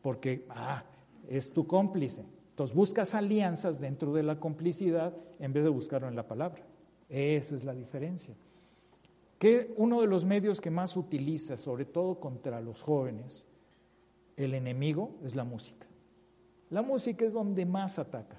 [0.00, 0.84] porque, ah,
[1.26, 2.24] es tu cómplice.
[2.56, 6.62] Entonces buscas alianzas dentro de la complicidad en vez de buscarlo en la palabra.
[7.10, 8.34] Esa es la diferencia.
[9.38, 13.44] Que uno de los medios que más utiliza, sobre todo contra los jóvenes,
[14.38, 15.86] el enemigo es la música.
[16.70, 18.38] La música es donde más ataca.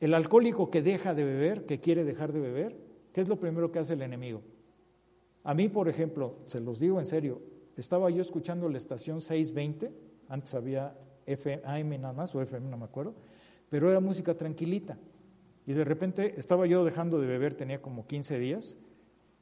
[0.00, 2.76] El alcohólico que deja de beber, que quiere dejar de beber,
[3.12, 4.42] ¿qué es lo primero que hace el enemigo?
[5.44, 7.40] A mí, por ejemplo, se los digo en serio,
[7.76, 9.92] estaba yo escuchando la estación 620,
[10.28, 10.96] antes había
[11.32, 13.14] FM nada más, o FM no me acuerdo,
[13.68, 14.98] pero era música tranquilita.
[15.66, 18.76] Y de repente estaba yo dejando de beber, tenía como 15 días,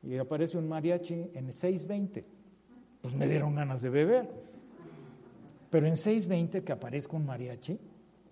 [0.03, 2.25] y aparece un mariachi en 620.
[3.01, 4.29] Pues me dieron ganas de beber.
[5.71, 7.79] Pero en 620 que aparezca un mariachi,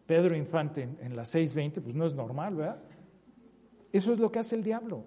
[0.06, 2.82] Pedro Infante en, en las 620, pues no es normal, ¿verdad?
[3.92, 5.04] Eso es lo que hace el diablo.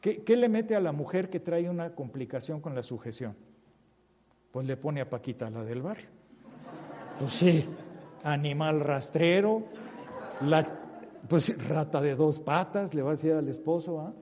[0.00, 3.34] ¿Qué, ¿Qué, le mete a la mujer que trae una complicación con la sujeción?
[4.52, 6.08] Pues le pone a Paquita, la del barrio.
[7.18, 7.64] Pues sí,
[8.24, 9.62] animal rastrero,
[10.40, 10.66] la,
[11.28, 14.12] pues rata de dos patas, le va a decir al esposo, ¿ah?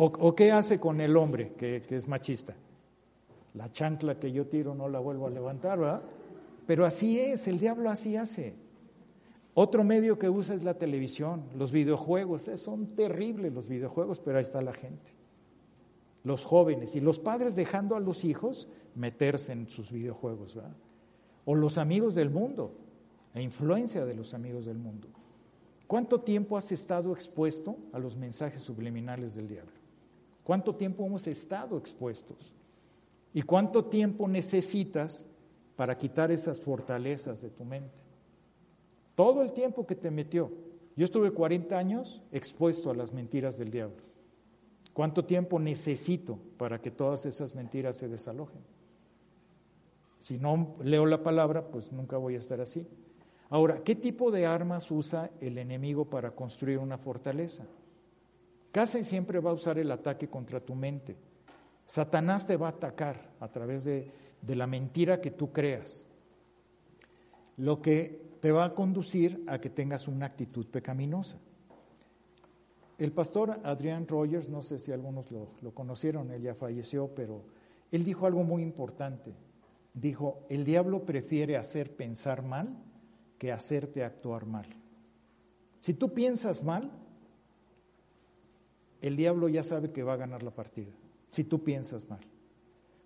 [0.00, 2.54] O, qué hace con el hombre que, que es machista?
[3.54, 6.02] La chancla que yo tiro no la vuelvo a levantar, ¿verdad?
[6.66, 8.54] Pero así es, el diablo así hace.
[9.54, 12.46] Otro medio que usa es la televisión, los videojuegos.
[12.46, 15.10] Eh, son terribles los videojuegos, pero ahí está la gente.
[16.22, 20.76] Los jóvenes y los padres dejando a los hijos meterse en sus videojuegos, ¿verdad?
[21.50, 22.74] O los amigos del mundo,
[23.32, 25.08] la influencia de los amigos del mundo.
[25.86, 29.72] ¿Cuánto tiempo has estado expuesto a los mensajes subliminales del diablo?
[30.44, 32.54] ¿Cuánto tiempo hemos estado expuestos?
[33.32, 35.26] ¿Y cuánto tiempo necesitas
[35.74, 38.02] para quitar esas fortalezas de tu mente?
[39.14, 40.52] Todo el tiempo que te metió.
[40.96, 44.02] Yo estuve 40 años expuesto a las mentiras del diablo.
[44.92, 48.60] ¿Cuánto tiempo necesito para que todas esas mentiras se desalojen?
[50.28, 52.86] Si no leo la palabra, pues nunca voy a estar así.
[53.48, 57.64] Ahora, ¿qué tipo de armas usa el enemigo para construir una fortaleza?
[58.70, 61.16] Casi siempre va a usar el ataque contra tu mente.
[61.86, 64.12] Satanás te va a atacar a través de,
[64.46, 66.04] la mentira que tú creas,
[67.56, 71.38] lo que te va a conducir a que tengas una actitud pecaminosa.
[72.98, 77.44] El pastor Adrian Rogers, no sé si algunos lo, lo conocieron, él ya falleció, pero
[77.90, 79.32] él dijo algo muy importante.
[80.00, 82.68] Dijo, el diablo prefiere hacer pensar mal
[83.36, 84.66] que hacerte actuar mal.
[85.80, 86.90] Si tú piensas mal,
[89.00, 90.92] el diablo ya sabe que va a ganar la partida
[91.30, 92.20] si tú piensas mal.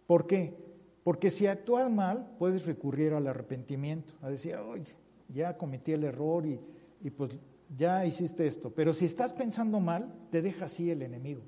[0.07, 0.55] ¿Por qué?
[1.03, 4.95] Porque si actúas mal, puedes recurrir al arrepentimiento, a decir, oye,
[5.28, 6.61] ya cometí el error y,
[7.03, 7.38] y pues
[7.76, 8.70] ya hiciste esto.
[8.70, 11.43] Pero si estás pensando mal, te deja así el enemigo.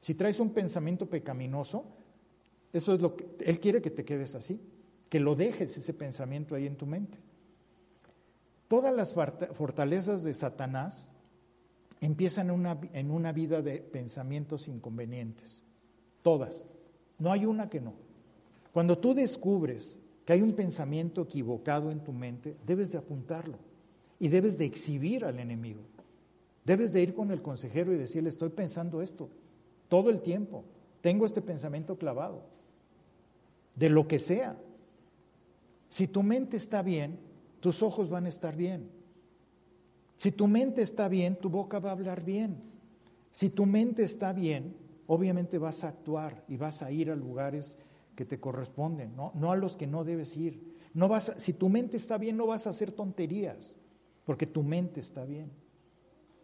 [0.00, 1.84] Si traes un pensamiento pecaminoso,
[2.72, 4.60] eso es lo que él quiere que te quedes así,
[5.08, 7.18] que lo dejes ese pensamiento ahí en tu mente.
[8.68, 11.08] Todas las fortalezas de Satanás
[12.00, 15.62] empiezan una, en una vida de pensamientos inconvenientes.
[16.22, 16.66] Todas.
[17.18, 17.94] No hay una que no.
[18.72, 23.58] Cuando tú descubres que hay un pensamiento equivocado en tu mente, debes de apuntarlo
[24.18, 25.82] y debes de exhibir al enemigo.
[26.64, 29.30] Debes de ir con el consejero y decirle, estoy pensando esto
[29.88, 30.64] todo el tiempo.
[31.00, 32.42] Tengo este pensamiento clavado.
[33.74, 34.56] De lo que sea.
[35.88, 37.18] Si tu mente está bien,
[37.60, 38.90] tus ojos van a estar bien.
[40.18, 42.62] Si tu mente está bien, tu boca va a hablar bien.
[43.30, 44.74] Si tu mente está bien,
[45.06, 47.76] obviamente vas a actuar y vas a ir a lugares
[48.14, 50.74] que te corresponden, no, a los que no debes ir.
[50.94, 53.76] No vas si tu mente está bien, no vas a hacer tonterías,
[54.24, 55.50] porque tu mente está bien.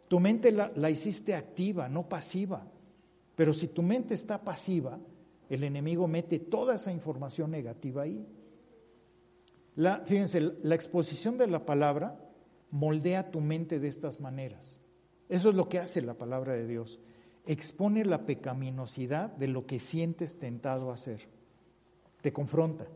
[0.08, 2.66] Tu mente la hiciste activa, no pasiva.
[3.34, 4.98] Pero si tu mente está pasiva,
[5.48, 8.26] el enemigo mete toda esa información negativa ahí.
[9.76, 12.18] La, fíjense, la exposición de la palabra
[12.70, 14.80] moldea tu mente de estas maneras.
[15.28, 17.00] Eso es lo que hace la palabra de Dios
[17.46, 21.28] expone la pecaminosidad de lo que sientes tentado a hacer.
[22.20, 22.86] Te confronta.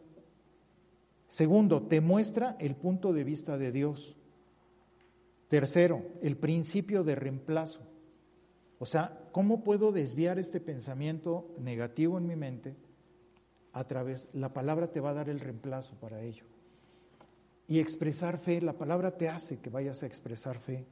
[1.28, 4.16] Segundo, te muestra el punto de vista de Dios.
[5.48, 7.80] Tercero, el principio de reemplazo.
[8.78, 12.76] O sea, ¿cómo puedo desviar este pensamiento negativo en mi mente?
[13.72, 16.44] A través, la palabra te va a dar el reemplazo para ello.
[17.68, 20.86] Y expresar fe, la palabra te hace que vayas a expresar fe.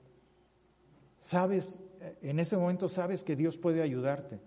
[1.19, 1.81] Sabes,
[2.21, 4.41] en ese momento sabes que Dios puede ayudarte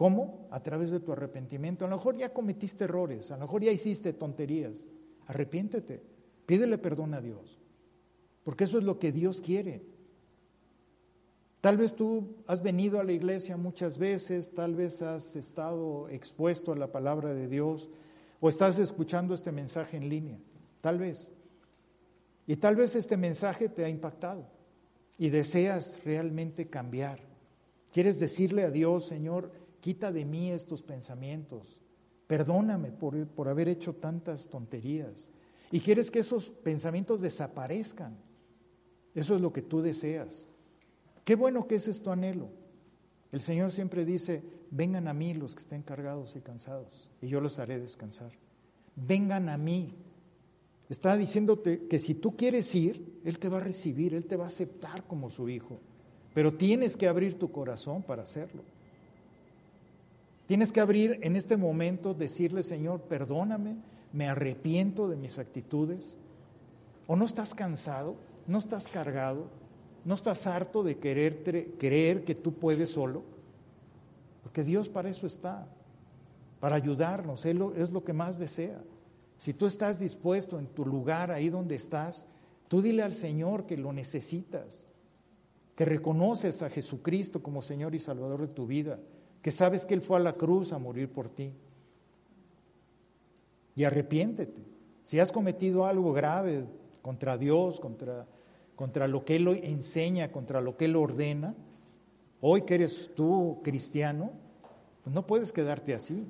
[0.00, 0.48] ¿Cómo?
[0.50, 1.84] A través de tu arrepentimiento.
[1.84, 4.86] A lo mejor ya cometiste errores, a lo mejor ya hiciste tonterías.
[5.26, 6.02] Arrepiéntete,
[6.46, 7.60] pídele perdón a Dios,
[8.42, 9.82] porque eso es lo que Dios quiere.
[11.60, 16.72] Tal vez tú has venido a la iglesia muchas veces, tal vez has estado expuesto
[16.72, 17.90] a la palabra de Dios
[18.40, 20.38] o estás escuchando este mensaje en línea,
[20.80, 21.30] tal vez.
[22.46, 24.46] Y tal vez este mensaje te ha impactado
[25.18, 27.20] y deseas realmente cambiar.
[27.92, 31.80] Quieres decirle a Dios, Señor, quita de mí estos pensamientos,
[32.26, 35.30] perdóname por, por haber hecho tantas tonterías.
[35.70, 38.16] Y quieres que esos pensamientos desaparezcan.
[39.14, 40.46] Eso es lo que tú deseas.
[41.24, 42.48] Qué bueno que es tu anhelo.
[43.32, 47.40] El Señor siempre dice, vengan a mí los que estén cargados y cansados, y yo
[47.40, 48.32] los haré descansar.
[48.96, 49.94] Vengan a mí.
[50.90, 54.44] Está diciéndote que si tú quieres ir, Él te va a recibir, Él te va
[54.44, 55.78] a aceptar como su hijo,
[56.34, 58.64] pero tienes que abrir tu corazón para hacerlo.
[60.48, 63.76] Tienes que abrir en este momento, decirle, Señor, perdóname,
[64.12, 66.16] me arrepiento de mis actitudes.
[67.06, 68.16] ¿O no estás cansado?
[68.48, 69.46] ¿No estás cargado?
[70.04, 71.44] ¿No estás harto de querer
[71.78, 73.22] creer que tú puedes solo?
[74.42, 75.68] Porque Dios para eso está,
[76.58, 78.80] para ayudarnos, Él es lo que más desea.
[79.40, 82.26] Si tú estás dispuesto en tu lugar, ahí donde estás,
[82.68, 84.86] tú dile al Señor que lo necesitas,
[85.74, 89.00] que reconoces a Jesucristo como Señor y Salvador de tu vida,
[89.40, 91.52] que sabes que Él fue a la cruz a morir por ti.
[93.74, 94.62] Y arrepiéntete.
[95.02, 96.66] Si has cometido algo grave
[97.00, 98.26] contra Dios, contra
[98.80, 101.54] contra lo que Él enseña, contra lo que Él ordena,
[102.40, 104.30] hoy que eres tú cristiano,
[105.04, 106.26] pues no puedes quedarte así.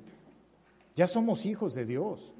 [0.93, 2.33] Ya somos hijos de Dios.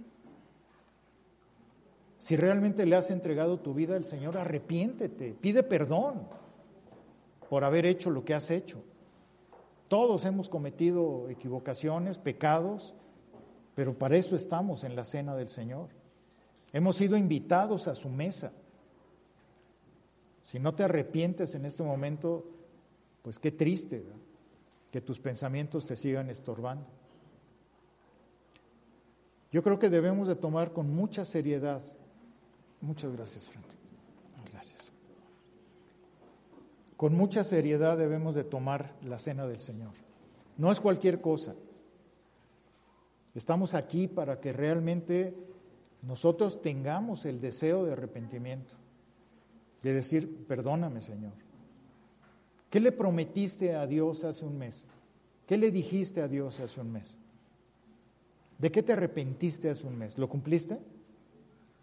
[2.22, 6.22] Si realmente le has entregado tu vida al Señor, arrepiéntete, pide perdón
[7.50, 8.84] por haber hecho lo que has hecho.
[9.88, 12.94] Todos hemos cometido equivocaciones, pecados,
[13.74, 15.90] pero para eso estamos en la cena del Señor.
[16.74, 18.52] Hemos sido invitados a su mesa.
[20.44, 22.46] Si no te arrepientes en este momento,
[23.24, 24.06] pues qué triste
[24.92, 26.86] que tus pensamientos te sigan estorbando.
[29.52, 31.82] Yo creo que debemos de tomar con mucha seriedad.
[32.82, 33.66] Muchas gracias, Frank.
[34.52, 34.92] Gracias.
[36.98, 39.94] Con mucha seriedad debemos de tomar la cena del Señor.
[40.58, 41.56] No es cualquier cosa.
[43.34, 45.36] Estamos aquí para que realmente
[46.02, 48.74] nosotros tengamos el deseo de arrepentimiento
[49.82, 51.34] de decir, perdóname Señor.
[52.70, 54.86] ¿Qué le prometiste a Dios hace un mes?
[55.46, 57.18] ¿Qué le dijiste a Dios hace un mes?
[58.58, 60.18] ¿De qué te arrepentiste hace un mes?
[60.18, 60.80] ¿Lo cumpliste?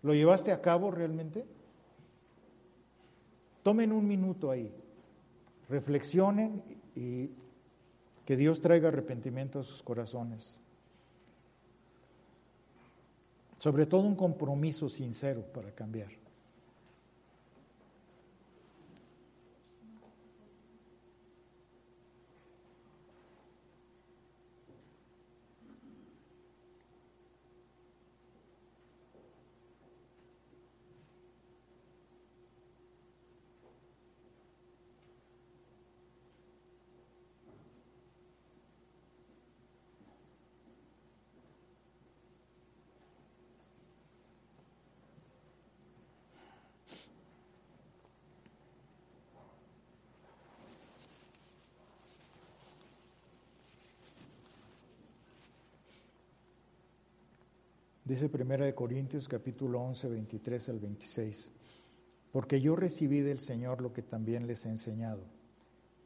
[0.03, 1.45] ¿Lo llevaste a cabo realmente?
[3.63, 4.73] Tomen un minuto ahí,
[5.69, 6.63] reflexionen
[6.95, 7.31] y
[8.25, 10.61] que Dios traiga arrepentimiento a sus corazones.
[13.59, 16.11] Sobre todo un compromiso sincero para cambiar.
[58.09, 61.53] Dice Primera de Corintios capítulo 11, 23 al 26.
[62.33, 65.21] Porque yo recibí del Señor lo que también les he enseñado,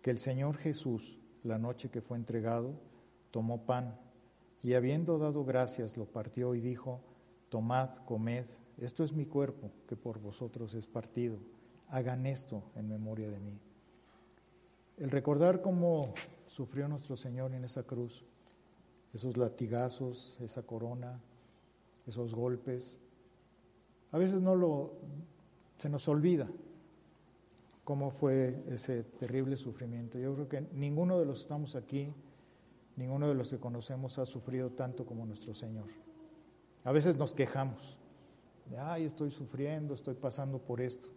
[0.02, 2.74] que el Señor Jesús, la noche que fue entregado,
[3.30, 3.96] tomó pan
[4.64, 7.00] y habiendo dado gracias lo partió y dijo,
[7.50, 8.46] tomad, comed,
[8.78, 11.38] esto es mi cuerpo que por vosotros es partido,
[11.86, 13.60] hagan esto en memoria de mí.
[14.96, 16.14] El recordar cómo
[16.48, 18.24] sufrió nuestro Señor en esa cruz,
[19.14, 21.20] esos latigazos, esa corona,
[22.06, 23.00] esos golpes.
[24.10, 24.92] A veces no lo
[25.78, 26.48] se nos olvida
[27.84, 30.18] cómo fue ese terrible sufrimiento.
[30.18, 32.14] Yo creo que ninguno de los que estamos aquí,
[32.96, 35.88] ninguno de los que conocemos ha sufrido tanto como nuestro Señor.
[36.84, 37.98] A veces nos quejamos
[38.70, 41.08] de, ay, estoy sufriendo, estoy pasando por esto,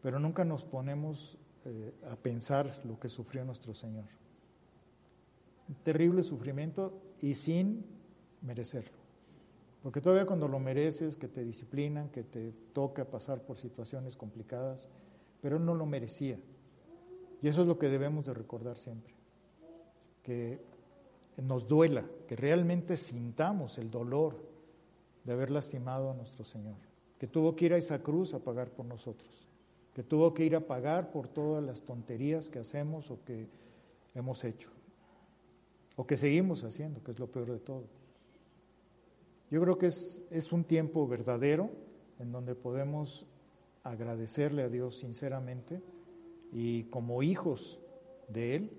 [0.00, 4.06] pero nunca nos ponemos eh, a pensar lo que sufrió nuestro Señor.
[5.82, 7.84] Terrible sufrimiento y sin
[8.42, 8.97] merecerlo.
[9.82, 14.88] Porque todavía cuando lo mereces, que te disciplinan, que te toca pasar por situaciones complicadas,
[15.40, 16.38] pero él no lo merecía.
[17.40, 19.14] Y eso es lo que debemos de recordar siempre,
[20.22, 20.60] que
[21.36, 24.36] nos duela, que realmente sintamos el dolor
[25.22, 26.76] de haber lastimado a nuestro Señor,
[27.18, 29.46] que tuvo que ir a esa cruz a pagar por nosotros,
[29.94, 33.46] que tuvo que ir a pagar por todas las tonterías que hacemos o que
[34.14, 34.70] hemos hecho,
[35.94, 37.84] o que seguimos haciendo, que es lo peor de todo.
[39.50, 41.70] Yo creo que es, es un tiempo verdadero
[42.18, 43.26] en donde podemos
[43.82, 45.80] agradecerle a Dios sinceramente
[46.52, 47.80] y como hijos
[48.28, 48.70] de Él,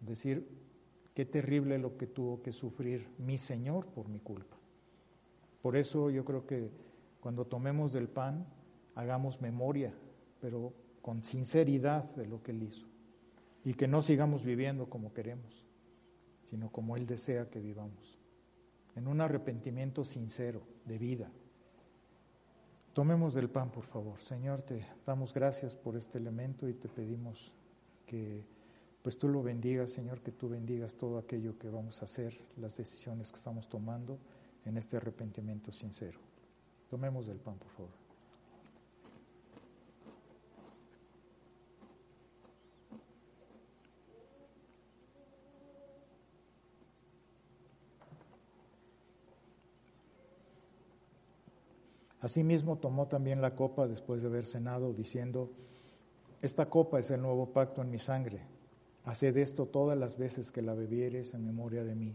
[0.00, 0.48] decir,
[1.14, 4.56] qué terrible lo que tuvo que sufrir mi Señor por mi culpa.
[5.60, 6.70] Por eso yo creo que
[7.20, 8.46] cuando tomemos del pan,
[8.94, 9.94] hagamos memoria,
[10.40, 12.86] pero con sinceridad de lo que Él hizo.
[13.64, 15.64] Y que no sigamos viviendo como queremos,
[16.42, 18.18] sino como Él desea que vivamos.
[18.94, 21.30] En un arrepentimiento sincero de vida.
[22.92, 24.20] Tomemos del pan, por favor.
[24.20, 27.52] Señor, te damos gracias por este elemento y te pedimos
[28.04, 28.44] que
[29.02, 32.76] pues tú lo bendigas, Señor, que tú bendigas todo aquello que vamos a hacer, las
[32.76, 34.18] decisiones que estamos tomando
[34.64, 36.18] en este arrepentimiento sincero.
[36.88, 38.01] Tomemos del pan, por favor.
[52.22, 55.50] Asimismo tomó también la copa después de haber cenado, diciendo,
[56.40, 58.40] esta copa es el nuevo pacto en mi sangre
[59.04, 62.14] Haced esto todas las veces que la bebieres en memoria de mí.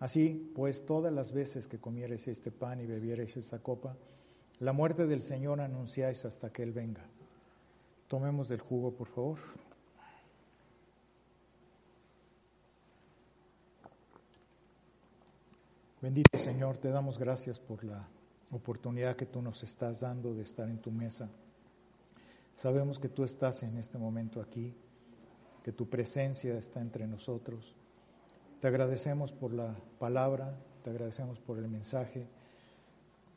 [0.00, 3.96] Así, pues, todas las veces que comieres este pan y bebieres esta copa,
[4.58, 7.04] la muerte del Señor anunciáis hasta que Él venga.
[8.08, 9.38] Tomemos del jugo, por favor.
[16.02, 18.08] Bendito Señor, te damos gracias por la
[18.50, 21.28] oportunidad que tú nos estás dando de estar en tu mesa.
[22.56, 24.74] Sabemos que tú estás en este momento aquí
[25.62, 27.76] que tu presencia está entre nosotros.
[28.60, 32.26] Te agradecemos por la palabra, te agradecemos por el mensaje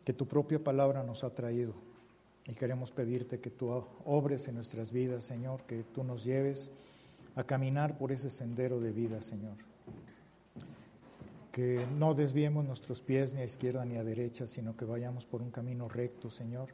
[0.04, 1.74] que tu propia palabra nos ha traído.
[2.46, 3.70] Y queremos pedirte que tú
[4.06, 6.72] obres en nuestras vidas, Señor, que tú nos lleves
[7.36, 9.56] a caminar por ese sendero de vida, Señor.
[11.54, 15.44] Que no desviemos nuestros pies ni a izquierda ni a derecha, sino que vayamos por
[15.44, 16.70] un camino recto, Señor,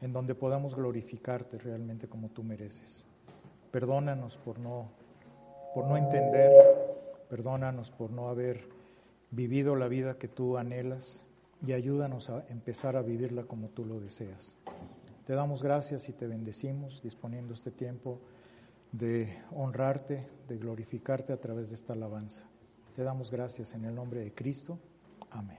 [0.00, 3.04] en donde podamos glorificarte realmente como tú mereces.
[3.70, 4.88] Perdónanos por no,
[5.72, 6.50] por no entender,
[7.30, 8.68] perdónanos por no haber
[9.30, 11.24] vivido la vida que tú anhelas
[11.64, 14.56] y ayúdanos a empezar a vivirla como tú lo deseas.
[15.26, 18.18] Te damos gracias y te bendecimos disponiendo este tiempo
[18.90, 22.47] de honrarte, de glorificarte a través de esta alabanza.
[22.98, 24.76] Te damos gracias en el nombre de Cristo.
[25.30, 25.56] Amén.